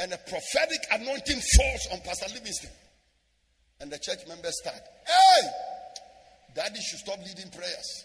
and 0.00 0.12
a 0.12 0.18
prophetic 0.18 0.80
anointing 0.92 1.40
falls 1.56 1.88
on 1.92 2.00
Pastor 2.00 2.32
Livingston, 2.34 2.70
and 3.80 3.90
the 3.90 3.98
church 3.98 4.26
members 4.28 4.54
start, 4.60 4.80
hey, 5.06 5.48
daddy 6.54 6.80
should 6.80 7.00
stop 7.00 7.18
leading 7.18 7.50
prayers. 7.50 8.04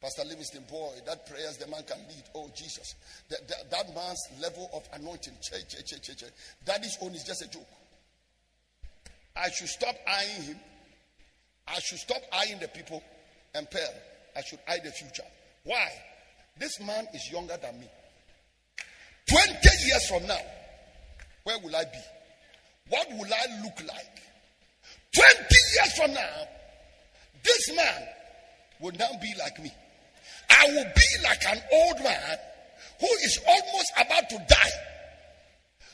Pastor 0.00 0.24
Livingston, 0.24 0.64
boy, 0.70 0.92
that 1.06 1.26
prayers 1.26 1.58
the 1.58 1.66
man 1.66 1.82
can 1.86 1.98
lead. 2.08 2.24
Oh, 2.34 2.50
Jesus. 2.56 2.94
That, 3.28 3.46
that, 3.48 3.70
that 3.70 3.94
man's 3.94 4.20
level 4.40 4.70
of 4.72 4.88
anointing, 4.94 5.34
che, 5.42 5.58
che, 5.68 5.82
che, 5.82 5.98
che, 6.00 6.14
che. 6.14 6.26
daddy's 6.64 6.96
own 7.02 7.12
is 7.14 7.24
just 7.24 7.42
a 7.42 7.50
joke. 7.50 7.66
I 9.36 9.50
should 9.50 9.68
stop 9.68 9.94
eyeing 10.08 10.42
him. 10.42 10.56
I 11.70 11.78
should 11.80 11.98
stop 11.98 12.22
eyeing 12.32 12.58
the 12.58 12.68
people 12.68 13.02
and 13.54 13.70
Pearl. 13.70 13.94
I 14.36 14.42
should 14.42 14.58
eye 14.68 14.78
the 14.82 14.90
future. 14.90 15.22
Why? 15.64 15.88
This 16.58 16.80
man 16.80 17.06
is 17.14 17.30
younger 17.30 17.56
than 17.62 17.78
me. 17.80 17.86
20 19.28 19.52
years 19.86 20.08
from 20.08 20.26
now, 20.26 20.40
where 21.44 21.58
will 21.60 21.74
I 21.74 21.84
be? 21.84 22.00
What 22.88 23.08
will 23.10 23.32
I 23.32 23.62
look 23.62 23.78
like? 23.86 24.20
20 25.14 25.38
years 25.38 25.92
from 25.96 26.14
now, 26.14 26.48
this 27.44 27.76
man 27.76 28.02
will 28.80 28.92
now 28.98 29.10
be 29.22 29.32
like 29.38 29.62
me. 29.62 29.72
I 30.50 30.66
will 30.66 30.84
be 30.84 31.22
like 31.22 31.44
an 31.46 31.62
old 31.72 32.02
man 32.02 32.38
who 32.98 33.06
is 33.24 33.40
almost 33.46 33.92
about 33.96 34.28
to 34.30 34.38
die. 34.48 34.70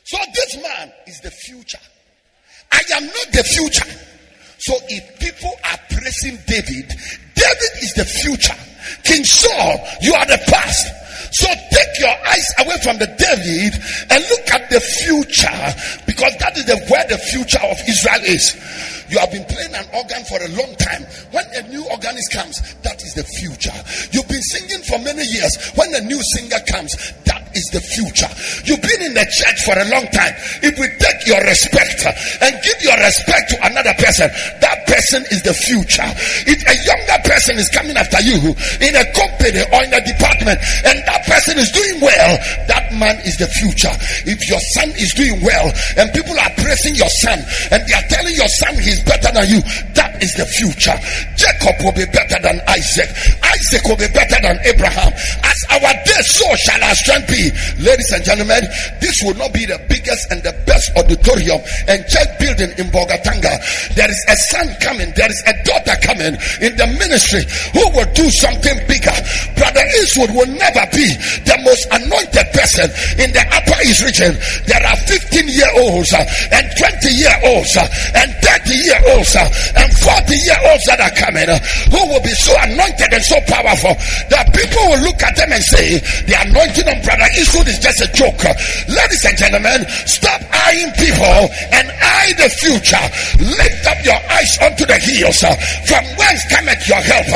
So 0.04 0.18
this 0.34 0.62
man 0.62 0.92
is 1.06 1.20
the 1.20 1.30
future. 1.30 1.78
I 2.72 2.80
am 2.94 3.06
not 3.06 3.32
the 3.32 3.44
future. 3.44 4.05
So 4.66 4.74
if 4.88 5.20
people 5.20 5.54
are 5.62 5.78
praising 5.94 6.42
David, 6.50 6.90
David 7.38 7.72
is 7.86 7.94
the 7.94 8.04
future. 8.04 8.58
King 9.04 9.22
Saul, 9.22 9.78
you 10.02 10.12
are 10.12 10.26
the 10.26 10.42
past. 10.50 10.90
So 11.30 11.46
take 11.70 11.94
your 12.02 12.10
eyes 12.26 12.48
away 12.58 12.74
from 12.82 12.98
the 12.98 13.06
David 13.14 13.78
and 14.10 14.18
look 14.26 14.46
at 14.50 14.66
the 14.66 14.80
future 14.82 15.62
because 16.02 16.34
that 16.42 16.58
is 16.58 16.66
the, 16.66 16.82
where 16.90 17.06
the 17.06 17.18
future 17.30 17.62
of 17.62 17.78
Israel 17.86 18.22
is. 18.26 18.58
You 19.08 19.18
have 19.22 19.30
been 19.30 19.44
playing 19.46 19.74
an 19.74 19.86
organ 19.94 20.24
for 20.26 20.42
a 20.42 20.50
long 20.58 20.74
time. 20.82 21.06
When 21.30 21.46
a 21.54 21.62
new 21.70 21.86
organist 21.86 22.32
comes, 22.32 22.58
that 22.82 22.98
is 23.06 23.14
the 23.14 23.22
future. 23.38 23.76
You've 24.10 24.26
been 24.26 24.42
singing 24.42 24.82
for 24.82 24.98
many 24.98 25.22
years. 25.30 25.54
When 25.78 25.94
a 25.94 26.02
new 26.02 26.18
singer 26.34 26.58
comes, 26.66 26.90
that 27.22 27.35
is 27.56 27.66
the 27.72 27.80
future. 27.80 28.28
You've 28.68 28.84
been 28.84 29.02
in 29.08 29.14
the 29.16 29.24
church 29.32 29.64
for 29.64 29.72
a 29.72 29.86
long 29.88 30.04
time. 30.12 30.34
If 30.60 30.76
we 30.76 30.86
take 31.00 31.24
your 31.24 31.40
respect 31.40 32.04
and 32.44 32.52
give 32.60 32.78
your 32.84 32.96
respect 33.00 33.50
to 33.50 33.56
another 33.64 33.96
person, 33.96 34.28
that 34.60 34.84
person 34.86 35.24
is 35.32 35.40
the 35.42 35.56
future. 35.56 36.06
If 36.44 36.60
a 36.68 36.76
younger 36.84 37.18
person 37.24 37.56
is 37.56 37.72
coming 37.72 37.96
after 37.96 38.20
you 38.20 38.52
in 38.84 38.92
a 38.92 39.04
company 39.16 39.64
or 39.72 39.80
in 39.88 39.92
a 39.96 40.02
department 40.04 40.60
and 40.84 40.96
that 41.08 41.24
person 41.24 41.56
is 41.56 41.72
doing 41.72 42.04
well, 42.04 42.32
that 42.68 42.92
man 42.92 43.16
is 43.24 43.40
the 43.40 43.48
future. 43.48 43.92
If 44.28 44.44
your 44.48 44.60
son 44.76 44.92
is 45.00 45.16
doing 45.16 45.40
well 45.40 45.72
and 45.96 46.12
people 46.12 46.36
are 46.36 46.52
praising 46.60 46.94
your 46.94 47.10
son 47.24 47.40
and 47.72 47.80
they 47.88 47.94
are 47.96 48.06
telling 48.12 48.36
your 48.36 48.52
son 48.60 48.76
he's 48.76 49.00
better 49.02 49.32
than 49.32 49.48
you, 49.48 49.60
that 49.96 50.20
is 50.20 50.36
the 50.36 50.46
future. 50.46 50.96
Jacob 51.56 51.84
will 51.84 51.92
be 51.92 52.04
better 52.12 52.36
than 52.42 52.60
Isaac. 52.68 53.08
Isaac 53.42 53.84
will 53.88 53.96
be 53.96 54.08
better 54.12 54.36
than 54.42 54.58
Abraham. 54.64 55.12
As 55.44 55.60
our 55.72 55.92
day, 56.04 56.20
so 56.20 56.44
shall 56.56 56.82
our 56.84 56.94
strength 56.94 57.28
be. 57.28 57.48
Ladies 57.80 58.12
and 58.12 58.24
gentlemen, 58.24 58.60
this 59.00 59.22
will 59.24 59.34
not 59.36 59.52
be 59.52 59.64
the 59.64 59.80
biggest 59.88 60.30
and 60.30 60.42
the 60.42 60.52
best 60.66 60.92
auditorium 60.96 61.60
and 61.88 62.04
church 62.08 62.28
building 62.38 62.72
in 62.76 62.92
Bolgatanga. 62.92 63.56
There 63.96 64.10
is 64.10 64.20
a 64.28 64.36
son 64.52 64.68
coming, 64.84 65.12
there 65.16 65.30
is 65.30 65.40
a 65.48 65.54
daughter 65.64 65.96
coming 66.04 66.36
in 66.60 66.76
the 66.76 66.88
ministry 67.00 67.44
who 67.72 67.84
will 67.96 68.08
do 68.12 68.28
something 68.30 68.76
bigger. 68.84 69.16
Brother 69.56 69.84
Eastwood 70.04 70.32
will 70.36 70.50
never 70.52 70.84
be 70.92 71.08
the 71.48 71.56
most 71.64 71.84
anointed 71.92 72.46
person 72.52 72.88
in 73.16 73.32
the 73.32 73.44
Upper 73.48 73.78
East 73.88 74.04
region. 74.04 74.36
There 74.68 74.82
are 74.84 74.98
15 75.08 75.48
year 75.48 75.72
olds 75.80 76.12
uh, 76.12 76.20
and 76.52 76.66
20 76.76 77.08
year 77.16 77.36
olds 77.48 77.72
uh, 77.76 77.88
and 78.20 78.28
30 78.44 78.76
year 78.76 79.00
olds 79.16 79.32
uh, 79.36 79.48
and 79.80 79.88
40 80.04 80.36
year 80.36 80.60
olds 80.68 80.84
that 80.84 81.00
are 81.00 81.14
coming 81.16 81.45
who 81.92 82.00
will 82.10 82.22
be 82.22 82.34
so 82.34 82.52
anointed 82.66 83.10
and 83.12 83.22
so 83.22 83.38
powerful 83.46 83.94
that 84.30 84.50
people 84.50 84.82
will 84.90 85.02
look 85.06 85.20
at 85.22 85.36
them 85.36 85.52
and 85.52 85.62
say, 85.62 85.98
The 86.26 86.36
anointing 86.46 86.86
on 86.88 86.98
Brother 87.02 87.28
Eastwood 87.38 87.68
is 87.68 87.78
just 87.78 88.02
a 88.02 88.08
joke. 88.12 88.42
Ladies 88.90 89.24
and 89.24 89.36
gentlemen, 89.38 89.86
stop 90.06 90.42
eyeing 90.50 90.92
people 90.98 91.50
and 91.72 91.86
eye 91.90 92.32
the 92.36 92.50
future. 92.50 93.06
Lift 93.38 93.82
up 93.86 94.00
your 94.04 94.20
eyes 94.30 94.52
unto 94.62 94.84
the 94.86 94.98
hills. 94.98 95.40
From 95.86 96.04
whence 96.18 96.42
cometh 96.50 96.82
your 96.88 97.02
help? 97.02 97.30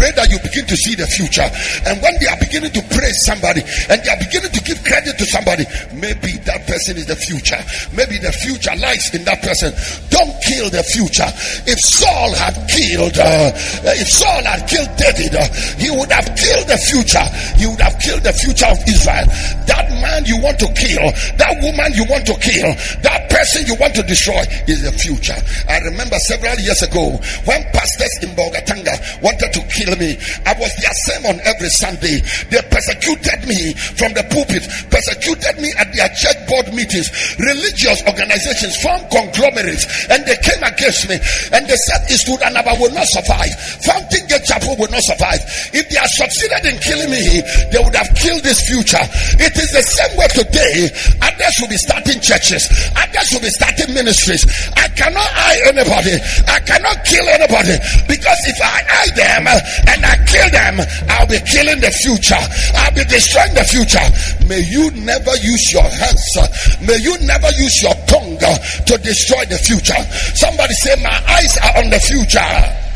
Pray 0.00 0.16
that 0.16 0.32
you 0.32 0.40
begin 0.40 0.64
to 0.64 0.76
see 0.80 0.96
the 0.96 1.04
future. 1.04 1.44
And 1.84 2.00
when 2.00 2.16
they 2.24 2.28
are 2.32 2.40
beginning 2.40 2.72
to 2.72 2.80
praise 2.88 3.20
somebody 3.20 3.60
and 3.60 4.00
they 4.00 4.08
are 4.08 4.16
beginning 4.16 4.48
to 4.48 4.60
give 4.64 4.80
credit 4.80 5.20
to 5.20 5.26
somebody, 5.28 5.68
maybe 5.92 6.40
that 6.48 6.64
person 6.64 6.96
is 6.96 7.04
the 7.04 7.20
future. 7.20 7.60
Maybe 7.92 8.16
the 8.16 8.32
future 8.32 8.72
lies 8.80 9.12
in 9.12 9.28
that 9.28 9.44
person. 9.44 9.76
Don't 10.08 10.32
kill 10.40 10.72
the 10.72 10.80
future. 10.88 11.28
If 11.68 11.76
Saul 11.84 12.32
had 12.32 12.56
killed, 12.72 13.12
uh, 13.20 13.52
if 14.00 14.08
Saul 14.08 14.40
had 14.40 14.64
killed 14.64 14.88
David, 14.96 15.36
uh, 15.36 15.44
he 15.76 15.92
would 15.92 16.08
have 16.08 16.32
killed 16.32 16.64
the 16.64 16.80
future. 16.80 17.26
He 17.60 17.68
would 17.68 17.84
have 17.84 18.00
killed 18.00 18.24
the 18.24 18.32
future 18.32 18.72
of 18.72 18.80
Israel. 18.88 19.28
That 19.68 19.84
man 20.00 20.24
you 20.24 20.40
want 20.40 20.56
to 20.64 20.68
kill, 20.72 21.12
that 21.36 21.60
woman 21.60 21.92
you 21.92 22.08
want 22.08 22.24
to 22.24 22.40
kill, 22.40 22.72
that 23.04 23.28
person 23.28 23.68
you 23.68 23.76
want 23.76 23.92
to 24.00 24.02
destroy 24.08 24.40
is 24.64 24.80
the 24.80 24.96
future. 24.96 25.36
I 25.68 25.84
remember 25.84 26.16
several 26.24 26.56
years 26.56 26.80
ago 26.80 27.20
when 27.44 27.60
pastors 27.76 28.16
in 28.24 28.32
Bolgatanga 28.32 28.96
wanted 29.20 29.52
to 29.52 29.62
kill 29.68 29.89
me. 29.96 30.18
I 30.46 30.52
was 30.58 30.72
their 30.78 30.96
sermon 31.06 31.40
every 31.44 31.70
Sunday. 31.70 32.20
They 32.50 32.62
persecuted 32.70 33.46
me 33.46 33.74
from 33.96 34.14
the 34.14 34.24
pulpit, 34.30 34.64
persecuted 34.90 35.56
me 35.62 35.70
at 35.78 35.90
their 35.94 36.10
church 36.14 36.38
board 36.46 36.68
meetings. 36.74 37.08
Religious 37.38 38.02
organizations 38.06 38.76
formed 38.82 39.06
conglomerates 39.10 39.86
and 40.10 40.24
they 40.26 40.36
came 40.42 40.62
against 40.62 41.08
me 41.08 41.16
and 41.52 41.66
they 41.66 41.76
said 41.76 42.00
Eastwood 42.10 42.40
Anaba 42.44 42.78
will 42.78 42.92
not 42.92 43.06
survive. 43.08 43.52
Fountain 43.86 44.26
Gate 44.26 44.44
Chapel 44.44 44.76
will 44.78 44.90
not 44.90 45.02
survive. 45.02 45.40
If 45.72 45.88
they 45.88 45.98
had 45.98 46.10
succeeded 46.10 46.62
in 46.66 46.76
killing 46.82 47.10
me, 47.10 47.42
they 47.70 47.80
would 47.80 47.94
have 47.94 48.10
killed 48.14 48.42
this 48.42 48.60
future. 48.66 49.02
It 49.38 49.54
is 49.56 49.70
the 49.72 49.82
same 49.82 50.12
way 50.18 50.28
today, 50.34 50.90
others 51.22 51.54
will 51.60 51.70
be 51.70 51.80
starting 51.80 52.18
churches, 52.20 52.66
others 52.96 53.28
will 53.32 53.44
be 53.44 53.52
starting 53.52 53.94
ministries. 53.94 54.42
I 54.76 54.88
cannot 54.94 55.30
eye 55.30 55.58
anybody, 55.70 56.16
I 56.48 56.58
cannot 56.66 57.04
kill 57.04 57.26
anybody 57.28 57.76
because 58.06 58.40
if 58.46 58.58
I 58.60 58.78
eye 58.84 59.10
them 59.14 59.44
and 59.88 60.04
I 60.04 60.16
kill 60.26 60.50
them, 60.50 60.80
I'll 61.08 61.26
be 61.26 61.38
killing 61.46 61.80
the 61.80 61.90
future, 61.90 62.40
I'll 62.76 62.94
be 62.94 63.04
destroying 63.04 63.54
the 63.54 63.64
future. 63.64 64.04
May 64.48 64.60
you 64.68 64.90
never 65.02 65.34
use 65.40 65.72
your 65.72 65.86
hands, 65.86 66.36
uh, 66.36 66.48
may 66.86 66.98
you 66.98 67.16
never 67.24 67.48
use 67.56 67.82
your 67.82 67.94
tongue 68.06 68.38
uh, 68.42 68.58
to 68.86 68.98
destroy 68.98 69.44
the 69.46 69.58
future. 69.58 70.00
Somebody 70.34 70.74
say, 70.74 70.96
My 71.02 71.16
eyes 71.28 71.56
are 71.58 71.84
on 71.84 71.90
the 71.90 72.00
future. 72.00 72.90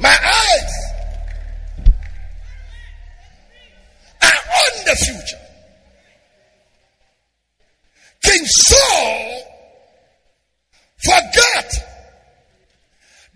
My 0.00 0.08
eyes 0.10 0.72
are 4.22 4.42
on 4.62 4.84
the 4.84 4.96
future. 4.96 5.40
King 8.22 8.44
Saul 8.46 9.42
forgot 10.98 11.70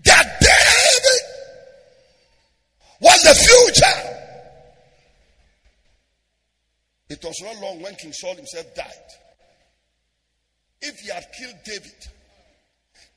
that 0.05 0.27
David 0.41 1.23
was 3.01 3.23
the 3.23 3.35
future. 3.35 4.11
It 7.23 7.27
was 7.27 7.43
not 7.43 7.61
long 7.63 7.83
when 7.83 7.95
King 7.97 8.13
Saul 8.13 8.35
himself 8.35 8.75
died. 8.75 8.87
If 10.81 10.99
he 11.01 11.11
had 11.11 11.25
killed 11.39 11.57
David, 11.65 12.09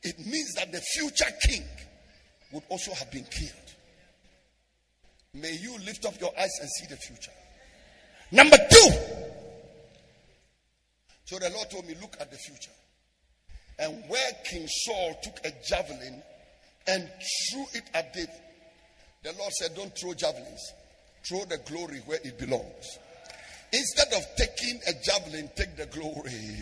it 0.04 0.20
means 0.20 0.54
that 0.56 0.72
the 0.72 0.82
future 0.82 1.32
king 1.48 1.64
would 2.52 2.64
also 2.68 2.94
have 2.94 3.10
been 3.12 3.24
killed. 3.24 3.52
May 5.34 5.54
you 5.54 5.78
lift 5.86 6.06
up 6.06 6.20
your 6.20 6.32
eyes 6.38 6.52
and 6.60 6.70
see 6.70 6.88
the 6.88 6.98
future. 6.98 7.32
Number 8.32 8.58
two. 8.70 8.90
So 11.26 11.40
the 11.40 11.50
Lord 11.52 11.72
told 11.72 11.88
me, 11.88 11.96
look 12.02 12.18
at 12.20 12.30
the 12.30 12.38
future. 12.38 12.72
And 13.80 14.04
where 14.10 14.32
King 14.50 14.68
Saul 14.68 15.16
took 15.24 15.40
a 15.46 15.52
javelin 15.66 16.22
and 16.88 17.10
threw 17.50 17.66
it 17.74 17.84
at 17.94 18.14
David, 18.14 18.30
the 19.24 19.34
Lord 19.40 19.52
said, 19.54 19.74
Don't 19.76 19.98
throw 19.98 20.14
javelins, 20.14 20.74
throw 21.26 21.46
the 21.46 21.58
glory 21.60 22.02
where 22.06 22.20
it 22.24 22.38
belongs. 22.38 23.00
Instead 23.74 24.14
of 24.14 24.24
taking 24.38 24.80
a 24.88 24.94
javelin, 25.02 25.50
take 25.56 25.76
the 25.76 25.88
glory. 25.88 26.62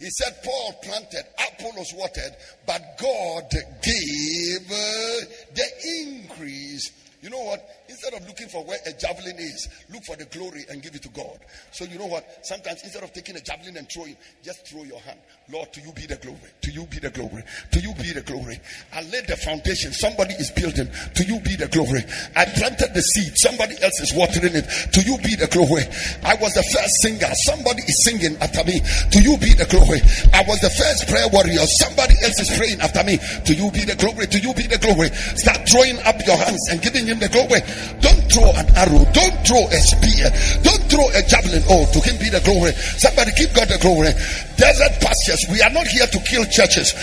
He 0.00 0.10
said, 0.10 0.42
Paul 0.42 0.74
planted, 0.82 1.24
Apollos 1.38 1.94
watered, 1.94 2.34
but 2.66 2.82
God 3.00 3.48
gave 3.50 4.66
uh, 4.66 5.26
the 5.54 5.68
increase. 6.00 6.90
You 7.24 7.30
know 7.30 7.40
what? 7.40 7.64
Instead 7.88 8.12
of 8.12 8.28
looking 8.28 8.48
for 8.48 8.62
where 8.64 8.76
a 8.84 8.92
javelin 8.92 9.38
is, 9.38 9.66
look 9.88 10.04
for 10.04 10.14
the 10.14 10.26
glory 10.26 10.68
and 10.68 10.82
give 10.82 10.94
it 10.94 11.00
to 11.04 11.08
God. 11.08 11.40
So 11.72 11.86
you 11.86 11.98
know 11.98 12.04
what? 12.04 12.20
Sometimes 12.44 12.84
instead 12.84 13.02
of 13.02 13.14
taking 13.14 13.34
a 13.34 13.40
javelin 13.40 13.78
and 13.78 13.88
throwing, 13.88 14.14
just 14.44 14.68
throw 14.68 14.84
your 14.84 15.00
hand. 15.00 15.18
Lord, 15.48 15.72
to 15.72 15.80
you 15.80 15.90
be 15.96 16.04
the 16.04 16.20
glory. 16.20 16.52
To 16.60 16.70
you 16.70 16.84
be 16.84 17.00
the 17.00 17.08
glory. 17.08 17.42
To 17.72 17.80
you 17.80 17.94
be 17.96 18.12
the 18.12 18.20
glory. 18.20 18.60
I 18.92 19.00
laid 19.08 19.24
the 19.24 19.40
foundation. 19.40 19.96
Somebody 19.96 20.36
is 20.36 20.52
building. 20.52 20.84
To 20.84 21.24
you 21.24 21.40
be 21.40 21.56
the 21.56 21.64
glory. 21.72 22.04
I 22.36 22.44
planted 22.44 22.92
the 22.92 23.00
seed. 23.00 23.32
Somebody 23.40 23.80
else 23.80 23.96
is 24.04 24.12
watering 24.12 24.52
it. 24.52 24.68
To 24.92 25.00
you 25.00 25.16
be 25.24 25.32
the 25.32 25.48
glory. 25.48 25.88
I 26.28 26.36
was 26.44 26.52
the 26.52 26.66
first 26.76 26.92
singer. 27.00 27.32
Somebody 27.48 27.88
is 27.88 28.04
singing 28.04 28.36
after 28.44 28.68
me. 28.68 28.84
To 28.84 29.18
you 29.24 29.40
be 29.40 29.56
the 29.56 29.64
glory. 29.72 30.04
I 30.36 30.44
was 30.44 30.60
the 30.60 30.72
first 30.76 31.08
prayer 31.08 31.32
warrior. 31.32 31.64
Somebody 31.80 32.20
else 32.20 32.36
is 32.36 32.52
praying 32.52 32.84
after 32.84 33.00
me. 33.00 33.16
To 33.48 33.52
you 33.56 33.72
be 33.72 33.88
the 33.88 33.96
glory. 33.96 34.28
To 34.28 34.38
you 34.44 34.52
be 34.52 34.68
the 34.68 34.76
glory. 34.76 35.08
Start 35.40 35.64
throwing 35.64 35.96
up 36.04 36.20
your 36.28 36.36
hands 36.36 36.68
and 36.68 36.84
giving 36.84 37.13
him 37.14 37.20
the 37.22 37.30
glory. 37.30 37.62
Don't 38.02 38.22
throw 38.26 38.50
an 38.58 38.66
arrow. 38.74 39.06
Don't 39.14 39.36
throw 39.46 39.62
a 39.70 39.78
spear. 39.78 40.26
Don't 40.66 40.82
throw 40.90 41.06
a 41.14 41.22
javelin. 41.22 41.62
Oh, 41.70 41.86
to 41.94 41.98
him 42.02 42.18
be 42.18 42.28
the 42.28 42.42
glory. 42.42 42.74
Somebody 42.98 43.30
give 43.38 43.54
God 43.54 43.70
the 43.70 43.78
glory. 43.78 44.10
Desert 44.56 45.00
pastures. 45.00 45.44
We 45.50 45.60
are 45.62 45.70
not 45.70 45.86
here 45.86 46.06
to 46.06 46.18
kill 46.20 46.44
churches. 46.46 46.94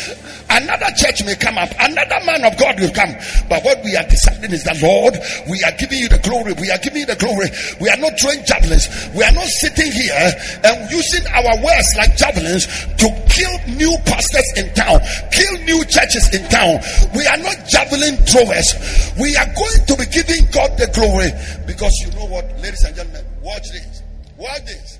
Another 0.51 0.91
church 0.99 1.23
may 1.23 1.35
come 1.35 1.57
up. 1.57 1.71
Another 1.79 2.19
man 2.27 2.43
of 2.43 2.59
God 2.59 2.75
will 2.79 2.91
come. 2.91 3.15
But 3.47 3.63
what 3.63 3.79
we 3.83 3.95
are 3.95 4.03
deciding 4.03 4.51
is 4.51 4.63
that, 4.67 4.83
Lord, 4.83 5.15
we 5.47 5.63
are 5.63 5.71
giving 5.79 5.99
you 5.99 6.09
the 6.11 6.19
glory. 6.19 6.51
We 6.59 6.67
are 6.71 6.77
giving 6.79 7.07
you 7.07 7.09
the 7.09 7.15
glory. 7.15 7.47
We 7.79 7.87
are 7.87 7.95
not 7.95 8.19
throwing 8.19 8.43
javelins. 8.43 8.91
We 9.15 9.23
are 9.23 9.31
not 9.31 9.47
sitting 9.47 9.87
here 9.87 10.27
and 10.67 10.91
using 10.91 11.23
our 11.31 11.55
words 11.63 11.95
like 11.95 12.19
javelins 12.19 12.67
to 12.99 13.07
kill 13.31 13.55
new 13.79 13.95
pastors 14.03 14.47
in 14.59 14.67
town, 14.75 14.99
kill 15.31 15.55
new 15.63 15.87
churches 15.87 16.27
in 16.35 16.43
town. 16.51 16.83
We 17.15 17.23
are 17.27 17.39
not 17.39 17.55
javelin 17.71 18.19
throwers. 18.27 18.75
We 19.15 19.31
are 19.39 19.47
going 19.55 19.81
to 19.87 19.93
be 19.95 20.07
giving 20.11 20.43
God 20.51 20.75
the 20.75 20.91
glory 20.91 21.31
because 21.63 21.95
you 22.03 22.11
know 22.19 22.27
what, 22.27 22.43
ladies 22.59 22.83
and 22.83 22.95
gentlemen, 22.95 23.23
watch 23.39 23.71
this. 23.71 24.03
Watch 24.35 24.67
this. 24.67 24.99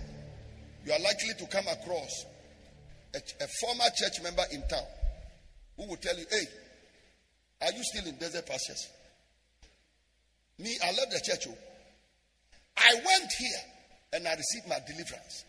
You 0.88 0.94
are 0.94 1.04
likely 1.04 1.36
to 1.36 1.46
come 1.52 1.68
across 1.68 2.26
a, 3.13 3.43
a 3.43 3.47
former 3.62 3.89
church 3.95 4.21
member 4.24 4.43
in 4.52 4.62
town 4.67 4.86
who 5.78 5.88
will 5.88 5.97
tell 5.97 6.17
you, 6.17 6.26
hey, 6.30 6.45
are 7.62 7.71
you 7.71 7.84
still 7.84 8.08
in 8.08 8.17
desert 8.17 8.45
pastures? 8.45 8.88
Me, 10.60 10.78
I 10.84 10.88
left 10.88 11.12
the 11.12 11.21
church. 11.24 11.47
Oh. 11.50 11.58
I 12.78 12.93
went 12.95 13.32
here 13.38 13.62
and 14.13 14.28
I 14.28 14.34
received 14.36 14.67
my 14.67 14.80
deliverance. 14.86 15.45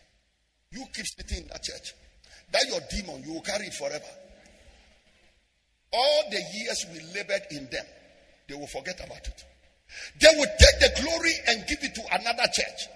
You 0.71 0.85
keep 0.93 1.05
sitting 1.05 1.43
in 1.43 1.47
that 1.49 1.61
church. 1.63 1.93
That 2.51 2.65
your 2.67 2.81
demon, 2.89 3.23
you 3.25 3.33
will 3.33 3.41
carry 3.41 3.67
it 3.67 3.73
forever. 3.73 4.05
All 5.91 6.23
the 6.29 6.41
years 6.53 6.85
we 6.91 6.99
labored 7.13 7.45
in 7.51 7.69
them, 7.71 7.85
they 8.49 8.55
will 8.55 8.67
forget 8.67 8.99
about 9.05 9.25
it. 9.27 9.45
They 10.19 10.29
will 10.35 10.49
take 10.57 10.79
the 10.79 11.01
glory 11.01 11.33
and 11.47 11.67
give 11.67 11.77
it 11.83 11.93
to 11.95 12.01
another 12.11 12.49
church. 12.51 12.89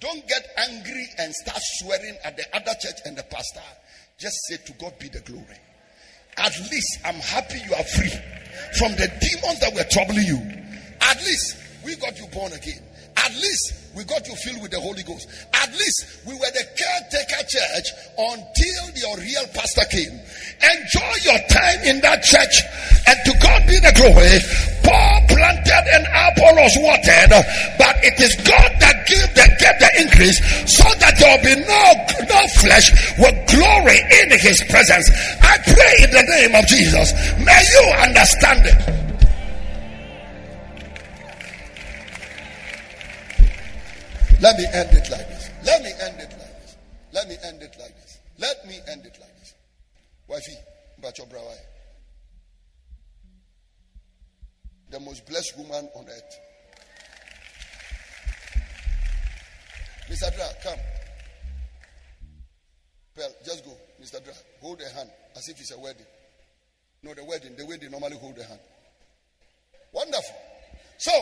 Don't 0.00 0.26
get 0.28 0.46
angry 0.58 1.06
and 1.18 1.32
start 1.34 1.58
swearing 1.80 2.16
at 2.24 2.36
the 2.36 2.44
other 2.54 2.72
church 2.80 3.00
and 3.04 3.16
the 3.16 3.22
pastor. 3.24 3.62
Just 4.18 4.36
say 4.48 4.56
to 4.66 4.72
God 4.82 4.98
be 4.98 5.08
the 5.08 5.20
glory. 5.20 5.58
At 6.38 6.52
least 6.72 6.98
I'm 7.04 7.14
happy 7.14 7.58
you 7.64 7.72
are 7.72 7.84
free 7.84 8.10
from 8.76 8.90
the 8.98 9.06
demons 9.22 9.60
that 9.60 9.70
were 9.72 9.86
troubling 9.90 10.26
you. 10.26 10.42
At 11.00 11.18
least 11.22 11.56
we 11.84 11.94
got 11.94 12.18
you 12.18 12.26
born 12.34 12.52
again. 12.52 12.82
At 13.16 13.30
least 13.34 13.94
we 13.94 14.02
got 14.02 14.26
you 14.26 14.34
filled 14.34 14.62
with 14.62 14.72
the 14.72 14.80
Holy 14.80 15.04
Ghost. 15.04 15.28
At 15.54 15.70
least 15.70 16.26
we 16.26 16.34
were 16.34 16.50
the 16.50 16.66
caretaker 16.74 17.46
church 17.46 17.86
until 18.18 18.82
your 18.98 19.14
real 19.22 19.46
pastor 19.54 19.86
came. 19.86 20.14
Enjoy 20.66 21.14
your 21.22 21.38
time 21.46 21.80
in 21.86 22.00
that 22.02 22.22
church, 22.22 22.58
and 23.06 23.18
to 23.22 23.32
God 23.38 23.66
be 23.70 23.78
the 23.78 23.94
glory. 23.94 24.34
Paul 24.88 25.20
planted 25.28 25.84
and 25.92 26.04
Apollos 26.08 26.74
watered, 26.80 27.32
but 27.76 27.94
it 28.00 28.16
is 28.20 28.32
God 28.40 28.72
that 28.80 29.04
give 29.04 29.28
the 29.36 29.44
get 29.60 29.76
the 29.76 29.90
increase, 30.00 30.40
so 30.64 30.88
that 30.96 31.12
there 31.20 31.28
will 31.36 31.44
be 31.44 31.56
no 31.60 31.84
no 32.24 32.40
flesh 32.56 32.88
with 33.20 33.36
glory 33.52 34.00
in 34.24 34.32
His 34.40 34.64
presence. 34.72 35.12
I 35.44 35.60
pray 35.60 35.94
in 36.04 36.10
the 36.10 36.24
name 36.24 36.54
of 36.56 36.64
Jesus. 36.66 37.12
May 37.44 37.60
you 37.68 37.84
understand 38.00 38.64
it. 38.64 38.80
Let 44.40 44.56
me 44.56 44.64
end 44.72 44.90
it 44.94 45.10
like 45.10 45.28
this. 45.28 45.50
Let 45.66 45.82
me 45.82 45.90
end 46.00 46.20
it 46.20 46.32
like 46.38 46.62
this. 46.62 46.76
Let 47.12 47.28
me 47.28 47.36
end 47.44 47.60
it 47.60 47.76
like 47.78 47.94
this. 47.96 48.20
Let 48.38 48.66
me 48.66 48.78
end 48.88 49.04
it 49.04 49.18
like 49.20 49.36
this. 49.40 49.54
Wifey, 50.28 50.56
but 51.02 51.18
your 51.18 51.26
brother. 51.26 51.58
The 54.90 55.00
most 55.00 55.26
blessed 55.26 55.54
woman 55.58 55.88
on 55.94 56.06
earth. 56.08 56.38
Mr. 60.10 60.34
Dra, 60.34 60.46
come. 60.62 60.78
Well, 63.16 63.30
just 63.44 63.64
go. 63.64 63.72
Mr. 64.02 64.24
Dra, 64.24 64.32
hold 64.62 64.78
the 64.78 64.88
hand 64.88 65.10
as 65.36 65.48
if 65.48 65.60
it's 65.60 65.72
a 65.72 65.78
wedding. 65.78 66.06
No, 67.02 67.14
the 67.14 67.24
wedding, 67.24 67.54
the 67.56 67.66
way 67.66 67.76
they 67.76 67.88
normally 67.88 68.16
hold 68.16 68.36
the 68.36 68.44
hand. 68.44 68.60
Wonderful. 69.92 70.36
So, 70.96 71.12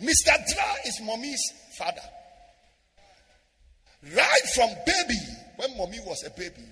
Mr. 0.00 0.34
Dra 0.52 0.74
is 0.86 1.00
mommy's 1.02 1.40
father. 1.78 2.02
Right 4.14 4.42
from 4.54 4.68
baby, 4.84 5.18
when 5.56 5.76
mommy 5.78 5.98
was 6.00 6.22
a 6.26 6.30
baby, 6.38 6.68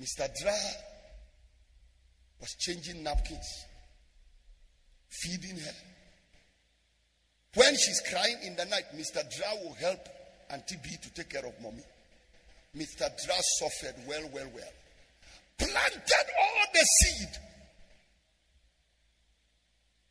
Mr. 0.00 0.28
Dra 0.40 0.56
was 2.40 2.50
changing 2.58 3.02
napkins, 3.02 3.66
feeding 5.22 5.58
her. 5.58 5.74
When 7.54 7.74
she's 7.76 8.02
crying 8.10 8.38
in 8.44 8.56
the 8.56 8.64
night, 8.64 8.84
Mr. 8.96 9.22
Dra 9.36 9.54
will 9.62 9.74
help 9.74 10.08
Auntie 10.50 10.76
B 10.82 10.90
to 11.02 11.10
take 11.14 11.30
care 11.30 11.46
of 11.46 11.52
mommy. 11.62 11.82
Mr. 12.76 13.08
Dra 13.24 13.36
suffered 13.58 13.94
well, 14.06 14.28
well, 14.32 14.50
well. 14.54 14.72
Planted 15.56 16.26
all 16.40 16.66
the 16.72 16.80
seed 16.80 17.28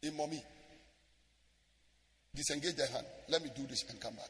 in 0.04 0.18
mommy. 0.18 0.42
Disengage 2.34 2.76
the 2.76 2.88
hand. 2.88 3.06
Let 3.30 3.44
me 3.44 3.50
do 3.56 3.66
this 3.68 3.84
and 3.89 4.00
come 4.00 4.16
back. 4.16 4.30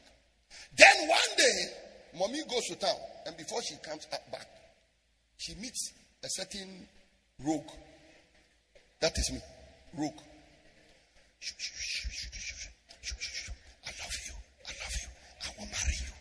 Then 0.76 1.08
one 1.08 1.36
day, 1.38 2.18
mommy 2.18 2.42
goes 2.50 2.64
to 2.68 2.76
town, 2.76 2.96
and 3.26 3.36
before 3.36 3.62
she 3.62 3.76
comes 3.76 4.06
up 4.12 4.30
back, 4.30 4.46
she 5.38 5.54
meets 5.54 5.92
a 6.22 6.28
certain 6.28 6.86
rogue. 7.44 7.70
That 9.00 9.12
is 9.16 9.32
me, 9.32 9.40
rogue. 9.96 10.20
I 13.84 13.90
love 14.00 14.16
you. 14.24 14.32
I 14.64 14.72
love 14.80 14.96
you. 15.02 15.08
I 15.44 15.48
will 15.58 15.68
marry 15.68 15.96
you. 16.00 16.12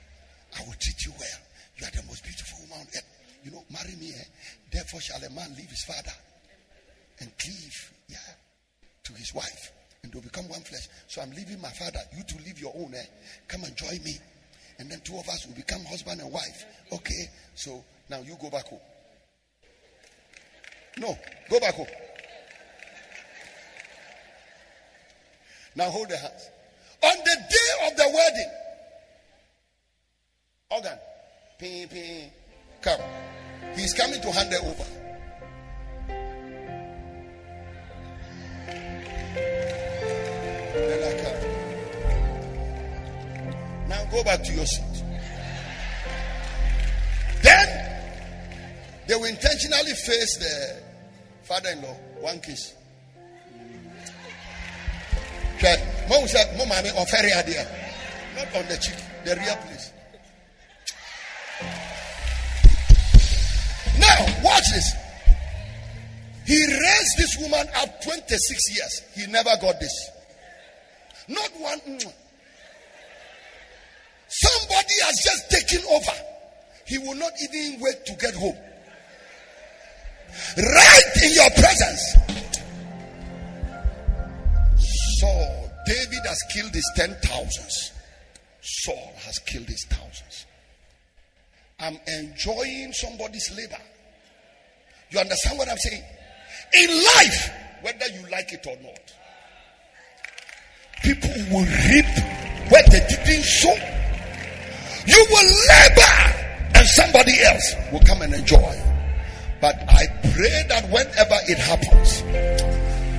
I 0.60 0.68
will 0.68 0.76
treat 0.80 1.06
you 1.06 1.14
well. 1.18 1.40
You 1.78 1.88
are 1.88 1.92
the 1.92 2.04
most 2.08 2.24
beautiful 2.24 2.60
woman 2.62 2.80
on 2.82 2.88
earth. 2.88 3.08
You 3.44 3.52
know, 3.52 3.64
marry 3.72 3.96
me. 3.96 4.12
Eh? 4.12 4.24
Therefore, 4.72 5.00
shall 5.00 5.24
a 5.24 5.30
man 5.30 5.56
leave 5.56 5.70
his 5.70 5.84
father 5.86 6.12
and 7.20 7.32
cleave 7.38 7.94
yeah, 8.10 8.18
to 9.06 9.14
his 9.14 9.34
wife, 9.34 9.72
and 10.04 10.12
they'll 10.12 10.22
become 10.22 10.50
one 10.50 10.62
flesh. 10.62 10.88
So 11.08 11.22
I'm 11.22 11.32
leaving 11.32 11.62
my 11.62 11.72
father. 11.72 12.00
You 12.18 12.24
two 12.24 12.40
leave 12.44 12.60
your 12.60 12.74
own. 12.76 12.94
Eh? 12.94 13.06
Come 13.48 13.64
and 13.64 13.76
join 13.78 14.04
me. 14.04 14.18
And 14.80 14.92
then 14.92 15.00
two 15.06 15.18
of 15.18 15.28
us 15.30 15.48
will 15.48 15.56
become 15.56 15.86
husband 15.86 16.20
and 16.20 16.32
wife. 16.32 16.66
Okay. 16.92 17.30
So 17.56 17.84
now 18.10 18.20
you 18.22 18.36
go 18.42 18.50
back 18.50 18.68
home. 18.68 18.82
No, 20.98 21.18
go 21.50 21.60
back 21.60 21.76
home. 21.76 21.88
Now 25.76 25.90
hold 25.90 26.10
the 26.10 26.18
hands. 26.18 26.50
On 27.04 27.18
the 27.18 27.36
day 27.50 27.88
of 27.88 27.98
the 27.98 28.12
wedding, 28.14 28.52
organ, 30.72 30.98
ping, 31.58 31.88
ping, 31.88 32.32
come. 32.82 33.02
He's 33.76 33.94
coming 33.94 34.22
to 34.22 34.32
hand 34.32 34.54
it 34.54 34.64
over. 34.64 34.86
Now 43.88 44.06
go 44.12 44.24
back 44.24 44.44
to 44.44 44.54
your 44.54 44.66
seat. 44.66 45.04
Then 47.42 48.02
they 49.08 49.16
will 49.16 49.26
intentionally 49.26 49.92
face 49.92 50.38
the 50.38 50.82
father 51.42 51.70
in 51.70 51.82
law. 51.82 51.96
One 52.22 52.40
kiss. 52.40 52.76
Mom 55.63 56.28
said, 56.28 56.58
Mom, 56.58 56.71
I'm 56.71 56.86
on 56.97 57.06
ferry 57.06 57.32
idea. 57.32 57.65
Not 58.36 58.56
on 58.56 58.67
the 58.67 58.78
cheek, 58.78 58.97
the 59.23 59.36
real 59.36 59.56
place. 59.56 59.93
Now, 63.97 64.43
watch 64.43 64.63
this. 64.73 64.93
He 66.45 66.60
raised 66.60 67.17
this 67.17 67.38
woman 67.39 67.65
up 67.78 68.02
26 68.04 68.76
years. 68.76 69.02
He 69.15 69.32
never 69.32 69.52
got 69.62 69.80
this. 69.80 70.10
Not 71.30 71.49
one. 71.58 71.80
Mm. 71.80 72.13
Somebody 74.28 74.95
has 75.06 75.15
just 75.23 75.49
taken 75.49 75.88
over. 75.89 76.12
He 76.86 76.97
will 76.97 77.15
not 77.15 77.32
even 77.41 77.80
wait 77.80 78.06
to 78.06 78.13
get 78.15 78.34
home. 78.36 78.58
Right 80.58 81.23
in 81.23 81.34
your 81.34 81.49
presence. 81.52 82.33
Saul, 85.24 85.72
David 85.86 86.26
has 86.26 86.40
killed 86.54 86.74
his 86.74 86.92
ten 86.98 87.16
thousands. 87.24 87.92
Saul 88.62 89.14
has 89.26 89.40
killed 89.40 89.68
his 89.68 89.86
thousands. 89.90 90.46
I'm 91.80 91.98
enjoying 92.08 92.92
somebody's 92.92 93.50
labor. 93.56 93.82
You 95.12 95.20
understand 95.20 95.60
what 95.60 95.70
I'm 95.70 95.78
saying? 95.78 96.04
In 96.74 96.90
life, 97.16 97.52
whether 97.82 98.06
you 98.08 98.30
like 98.32 98.52
it 98.52 98.66
or 98.68 98.76
not, 98.84 99.14
people 101.04 101.30
will 101.52 101.68
reap 101.88 102.12
where 102.70 102.84
they 102.92 103.06
didn't 103.08 103.44
sow. 103.44 103.76
You 105.06 105.26
will 105.30 105.50
labor 105.70 106.16
and 106.76 106.88
somebody 106.88 107.42
else 107.44 107.76
will 107.92 108.02
come 108.02 108.22
and 108.24 108.34
enjoy. 108.34 108.76
But 109.62 109.76
I 109.88 110.08
pray 110.36 110.66
that 110.68 110.84
whenever 110.90 111.38
it 111.48 111.60
happens, 111.60 112.24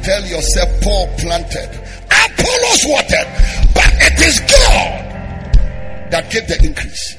tell 0.04 0.22
yourself, 0.26 0.68
Paul 0.82 1.08
planted, 1.18 1.70
Apollos 2.12 2.82
watered, 2.84 3.28
but 3.74 3.90
it 4.04 4.20
is 4.20 4.38
God 4.40 6.10
that 6.12 6.30
gave 6.30 6.46
the 6.46 6.60
increase. 6.62 7.16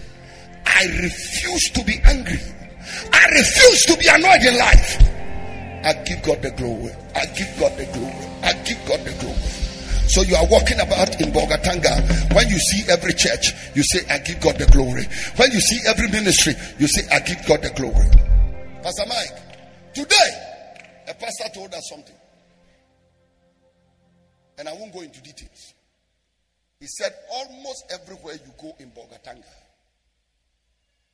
I 0.65 0.85
refuse 1.01 1.69
to 1.73 1.83
be 1.83 1.99
angry. 2.05 2.39
I 3.11 3.25
refuse 3.33 3.81
to 3.89 3.97
be 3.97 4.07
annoyed 4.07 4.43
in 4.45 4.57
life. 4.57 5.01
I 5.83 5.93
give 6.05 6.21
God 6.23 6.41
the 6.41 6.51
glory. 6.51 6.91
I 7.15 7.25
give 7.33 7.49
God 7.59 7.73
the 7.77 7.85
glory. 7.93 8.25
I 8.43 8.53
give 8.63 8.79
God 8.87 8.99
the 9.05 9.13
glory. 9.19 9.55
So 10.07 10.21
you 10.21 10.35
are 10.35 10.45
walking 10.47 10.79
about 10.79 11.19
in 11.19 11.31
Bolgatanga. 11.33 12.33
When 12.33 12.47
you 12.49 12.59
see 12.59 12.85
every 12.91 13.13
church, 13.13 13.53
you 13.73 13.83
say, 13.83 14.05
I 14.09 14.19
give 14.19 14.39
God 14.41 14.57
the 14.57 14.67
glory. 14.67 15.05
When 15.37 15.51
you 15.51 15.59
see 15.59 15.79
every 15.87 16.07
ministry, 16.09 16.53
you 16.77 16.87
say, 16.87 17.01
I 17.11 17.19
give 17.19 17.45
God 17.47 17.63
the 17.63 17.69
glory. 17.71 18.09
Pastor 18.83 19.05
Mike, 19.09 19.93
today, 19.93 20.29
a 21.07 21.13
pastor 21.15 21.49
told 21.53 21.73
us 21.73 21.89
something. 21.89 22.15
And 24.57 24.69
I 24.69 24.73
won't 24.73 24.93
go 24.93 25.01
into 25.01 25.21
details. 25.21 25.73
He 26.79 26.87
said, 26.87 27.13
almost 27.31 27.85
everywhere 27.91 28.35
you 28.35 28.51
go 28.61 28.75
in 28.79 28.91
Bolgatanga, 28.91 29.43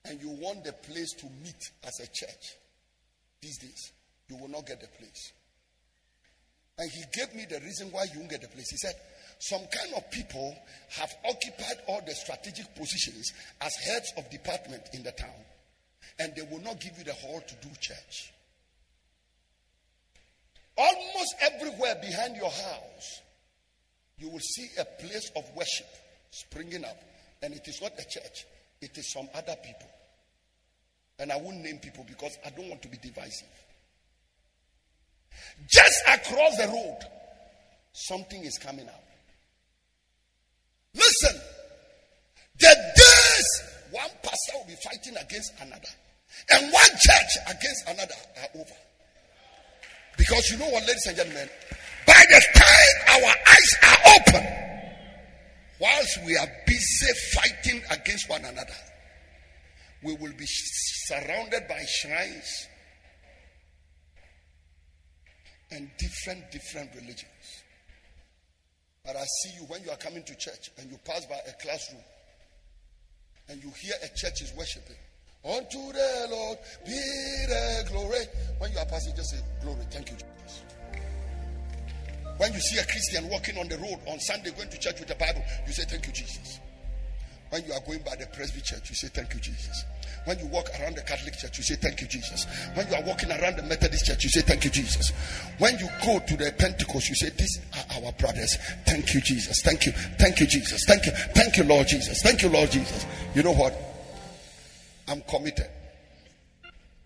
and 0.06 0.20
you 0.20 0.30
want 0.30 0.64
the 0.64 0.74
place 0.74 1.14
to 1.20 1.26
meet 1.44 1.72
as 1.84 2.00
a 2.00 2.08
church 2.08 2.56
these 3.42 3.58
days, 3.60 3.92
you 4.30 4.38
will 4.38 4.50
not 4.50 4.66
get 4.66 4.82
the 4.82 4.88
place. 4.88 5.34
And 6.78 6.90
he 6.90 7.04
gave 7.14 7.34
me 7.36 7.46
the 7.50 7.60
reason 7.60 7.92
why 7.92 8.06
you 8.12 8.20
won't 8.20 8.32
get 8.32 8.42
the 8.42 8.48
place. 8.48 8.70
He 8.70 8.78
said, 8.78 8.96
Some 9.40 9.62
kind 9.62 9.94
of 9.96 10.10
people 10.12 10.56
have 10.98 11.10
occupied 11.26 11.78
all 11.88 12.02
the 12.06 12.14
strategic 12.14 12.74
positions 12.76 13.32
as 13.62 13.72
heads 13.86 14.12
of 14.18 14.30
department 14.32 14.82
in 14.94 15.04
the 15.04 15.12
town, 15.12 15.30
and 16.20 16.34
they 16.36 16.44
will 16.44 16.62
not 16.62 16.80
give 16.80 16.98
you 16.98 17.04
the 17.04 17.14
hall 17.14 17.42
to 17.48 17.68
do 17.68 17.74
church. 17.80 18.34
Almost 20.78 21.36
everywhere 21.42 21.96
behind 22.02 22.36
your 22.36 22.50
house, 22.50 23.22
you 24.22 24.30
will 24.30 24.40
see 24.40 24.68
a 24.80 24.86
place 25.02 25.32
of 25.36 25.44
worship 25.56 25.88
springing 26.30 26.86
up, 26.86 26.98
and 27.42 27.54
it 27.54 27.68
is 27.68 27.82
not 27.82 27.92
a 27.94 28.04
church, 28.08 28.46
it 28.80 28.96
is 28.96 29.12
some 29.12 29.28
other 29.34 29.56
people. 29.66 29.90
And 31.18 31.32
I 31.32 31.38
won't 31.38 31.58
name 31.58 31.80
people 31.80 32.06
because 32.08 32.38
I 32.46 32.52
don't 32.52 32.70
want 32.70 32.82
to 32.84 32.88
be 32.88 32.98
divisive. 32.98 33.48
Just 35.68 36.04
across 36.08 36.56
the 36.58 36.68
road, 36.68 37.00
something 37.94 38.44
is 38.44 38.58
coming 38.60 38.88
up. 38.88 39.04
Listen, 40.94 41.42
the 42.60 42.76
days 42.96 43.64
one 43.92 44.10
pastor 44.22 44.54
will 44.58 44.68
be 44.68 44.76
fighting 44.84 45.18
against 45.18 45.54
another, 45.62 45.90
and 46.52 46.72
one 46.72 46.90
church 47.00 47.38
against 47.48 47.88
another 47.88 48.16
are 48.38 48.62
over. 48.62 48.76
Because 50.18 50.48
you 50.52 50.58
know 50.58 50.70
what, 50.70 50.86
ladies 50.86 51.06
and 51.08 51.18
gentlemen, 51.18 51.50
by 52.22 52.26
the 52.30 52.60
time 52.60 53.24
our 53.24 53.34
eyes 53.50 53.72
are 53.84 54.14
open, 54.16 54.48
whilst 55.80 56.20
we 56.26 56.38
are 56.38 56.48
busy 56.68 57.14
fighting 57.34 57.82
against 57.90 58.30
one 58.30 58.46
another, 58.46 58.76
we 60.04 60.14
will 60.16 60.34
be 60.34 60.46
surrounded 60.46 61.68
by 61.68 61.82
shrines 61.88 62.68
and 65.72 65.90
different, 65.98 66.52
different 66.52 66.90
religions. 66.94 67.64
But 69.06 69.16
I 69.16 69.24
see 69.24 69.56
you 69.60 69.66
when 69.68 69.84
you 69.84 69.90
are 69.90 69.98
coming 69.98 70.24
to 70.24 70.36
church 70.36 70.70
and 70.78 70.92
you 70.92 70.98
pass 71.04 71.26
by 71.26 71.40
a 71.48 71.54
classroom 71.64 72.04
and 73.50 73.64
you 73.64 73.72
hear 73.82 73.96
a 74.04 74.08
church 74.16 74.42
is 74.42 74.54
worshiping. 74.56 74.98
Unto 75.44 75.92
the 75.92 76.28
Lord 76.30 76.60
be 76.86 76.92
the 77.48 77.90
glory. 77.90 78.26
When 78.60 78.72
you 78.72 78.78
are 78.78 78.86
passing, 78.86 79.16
just 79.16 79.32
say, 79.32 79.40
Glory. 79.64 79.86
Thank 79.90 80.12
you, 80.12 80.18
Jesus. 80.18 80.81
When 82.42 82.52
you 82.54 82.60
see 82.60 82.80
a 82.80 82.86
Christian 82.86 83.30
walking 83.30 83.56
on 83.60 83.68
the 83.68 83.78
road 83.78 84.00
on 84.08 84.20
Sunday 84.20 84.50
going 84.50 84.68
to 84.68 84.80
church 84.80 84.98
with 84.98 85.08
the 85.08 85.14
Bible, 85.14 85.46
you 85.68 85.74
say, 85.74 85.84
Thank 85.84 86.08
you, 86.08 86.12
Jesus. 86.12 86.60
When 87.52 87.64
you 87.66 87.74
are 87.74 87.80
going 87.82 88.02
by 88.02 88.16
the 88.16 88.26
Presby 88.34 88.62
church, 88.62 88.90
you 88.90 88.96
say, 88.96 89.10
Thank 89.10 89.36
you, 89.36 89.40
Jesus. 89.40 89.86
When 90.26 90.40
you 90.40 90.48
walk 90.48 90.68
around 90.80 90.96
the 90.96 91.04
Catholic 91.04 91.38
church, 91.38 91.60
you 91.60 91.64
say, 91.64 91.76
Thank 91.76 92.02
you, 92.02 92.08
Jesus. 92.08 92.48
When 92.74 92.88
you 92.88 92.96
are 92.96 93.04
walking 93.04 93.30
around 93.30 93.58
the 93.58 93.64
Methodist 93.70 94.08
church, 94.08 94.24
you 94.24 94.32
say, 94.32 94.42
Thank 94.42 94.66
you, 94.66 94.72
Jesus. 94.72 95.12
When 95.60 95.78
you 95.78 95.88
go 96.04 96.18
to 96.18 96.36
the 96.36 96.52
Pentecost, 96.58 97.10
you 97.10 97.16
say, 97.16 97.30
These 97.30 97.60
are 97.78 98.02
our 98.02 98.12
brothers. 98.14 98.58
Thank 98.88 99.14
you, 99.14 99.22
Jesus. 99.22 99.62
Thank 99.62 99.86
you. 99.86 99.92
Thank 99.92 100.40
you, 100.40 100.48
Jesus. 100.48 100.84
Thank 100.88 101.06
you. 101.06 101.12
Thank 101.12 101.58
you, 101.58 101.64
Lord 101.66 101.88
Jesus. 101.88 102.24
Thank 102.24 102.42
you, 102.42 102.50
Lord 102.50 102.72
Jesus. 102.72 103.06
You 103.36 103.44
know 103.44 103.54
what? 103.54 103.78
I'm 105.08 105.22
committed. 105.30 105.70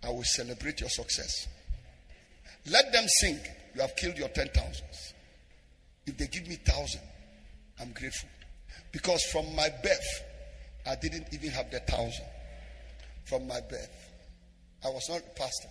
I 0.02 0.12
will 0.12 0.24
celebrate 0.24 0.80
your 0.80 0.90
success. 0.90 1.50
Let 2.72 2.94
them 2.94 3.04
sing. 3.20 3.38
You 3.76 3.82
have 3.82 3.98
killed 3.98 4.18
your 4.18 4.30
ten 4.30 4.48
thousands. 4.56 5.15
If 6.08 6.18
they 6.18 6.28
give 6.28 6.48
me 6.48 6.56
thousand, 6.56 7.02
I'm 7.80 7.92
grateful. 7.92 8.30
Because 8.92 9.22
from 9.32 9.56
my 9.56 9.70
birth, 9.84 10.24
I 10.88 10.96
didn't 10.96 11.28
even 11.34 11.50
have 11.52 11.72
the 11.72 11.80
thousand 11.80 12.26
from 13.26 13.48
my 13.48 13.60
birth. 13.62 14.12
I 14.84 14.90
was 14.90 15.10
not 15.10 15.20
a 15.20 15.40
pastor. 15.40 15.70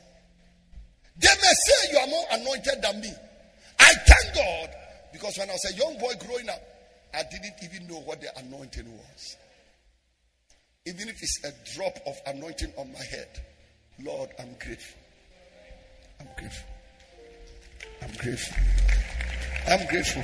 They 1.17 1.29
may 1.29 1.53
say 1.67 1.93
you 1.93 1.99
are 1.99 2.07
more 2.09 2.25
anointed 2.33 2.83
than 2.83 3.01
me. 3.01 3.13
I 3.79 3.93
thank 4.07 4.35
God 4.35 4.71
because 5.13 5.39
when 5.39 5.49
I 5.49 5.53
was 5.53 5.73
a 5.73 5.77
young 5.77 5.99
boy 5.99 6.13
growing 6.27 6.49
up, 6.49 6.61
I 7.15 7.23
didn't 7.31 7.55
even 7.63 7.87
know 7.87 8.01
what 8.01 8.21
the 8.21 8.37
anointing 8.39 8.91
was. 8.91 9.37
Even 10.87 11.09
if 11.09 11.23
it's 11.23 11.45
a 11.45 11.53
drop 11.77 11.97
of 12.07 12.15
anointing 12.27 12.73
on 12.77 12.93
my 12.93 13.05
head, 13.05 13.29
Lord, 14.03 14.31
I'm 14.39 14.55
grateful. 14.59 15.01
I'm 16.21 16.29
grateful. 16.37 16.69
I'm 18.03 18.13
grateful. 18.19 18.57
I'm 19.67 19.87
grateful. 19.87 20.23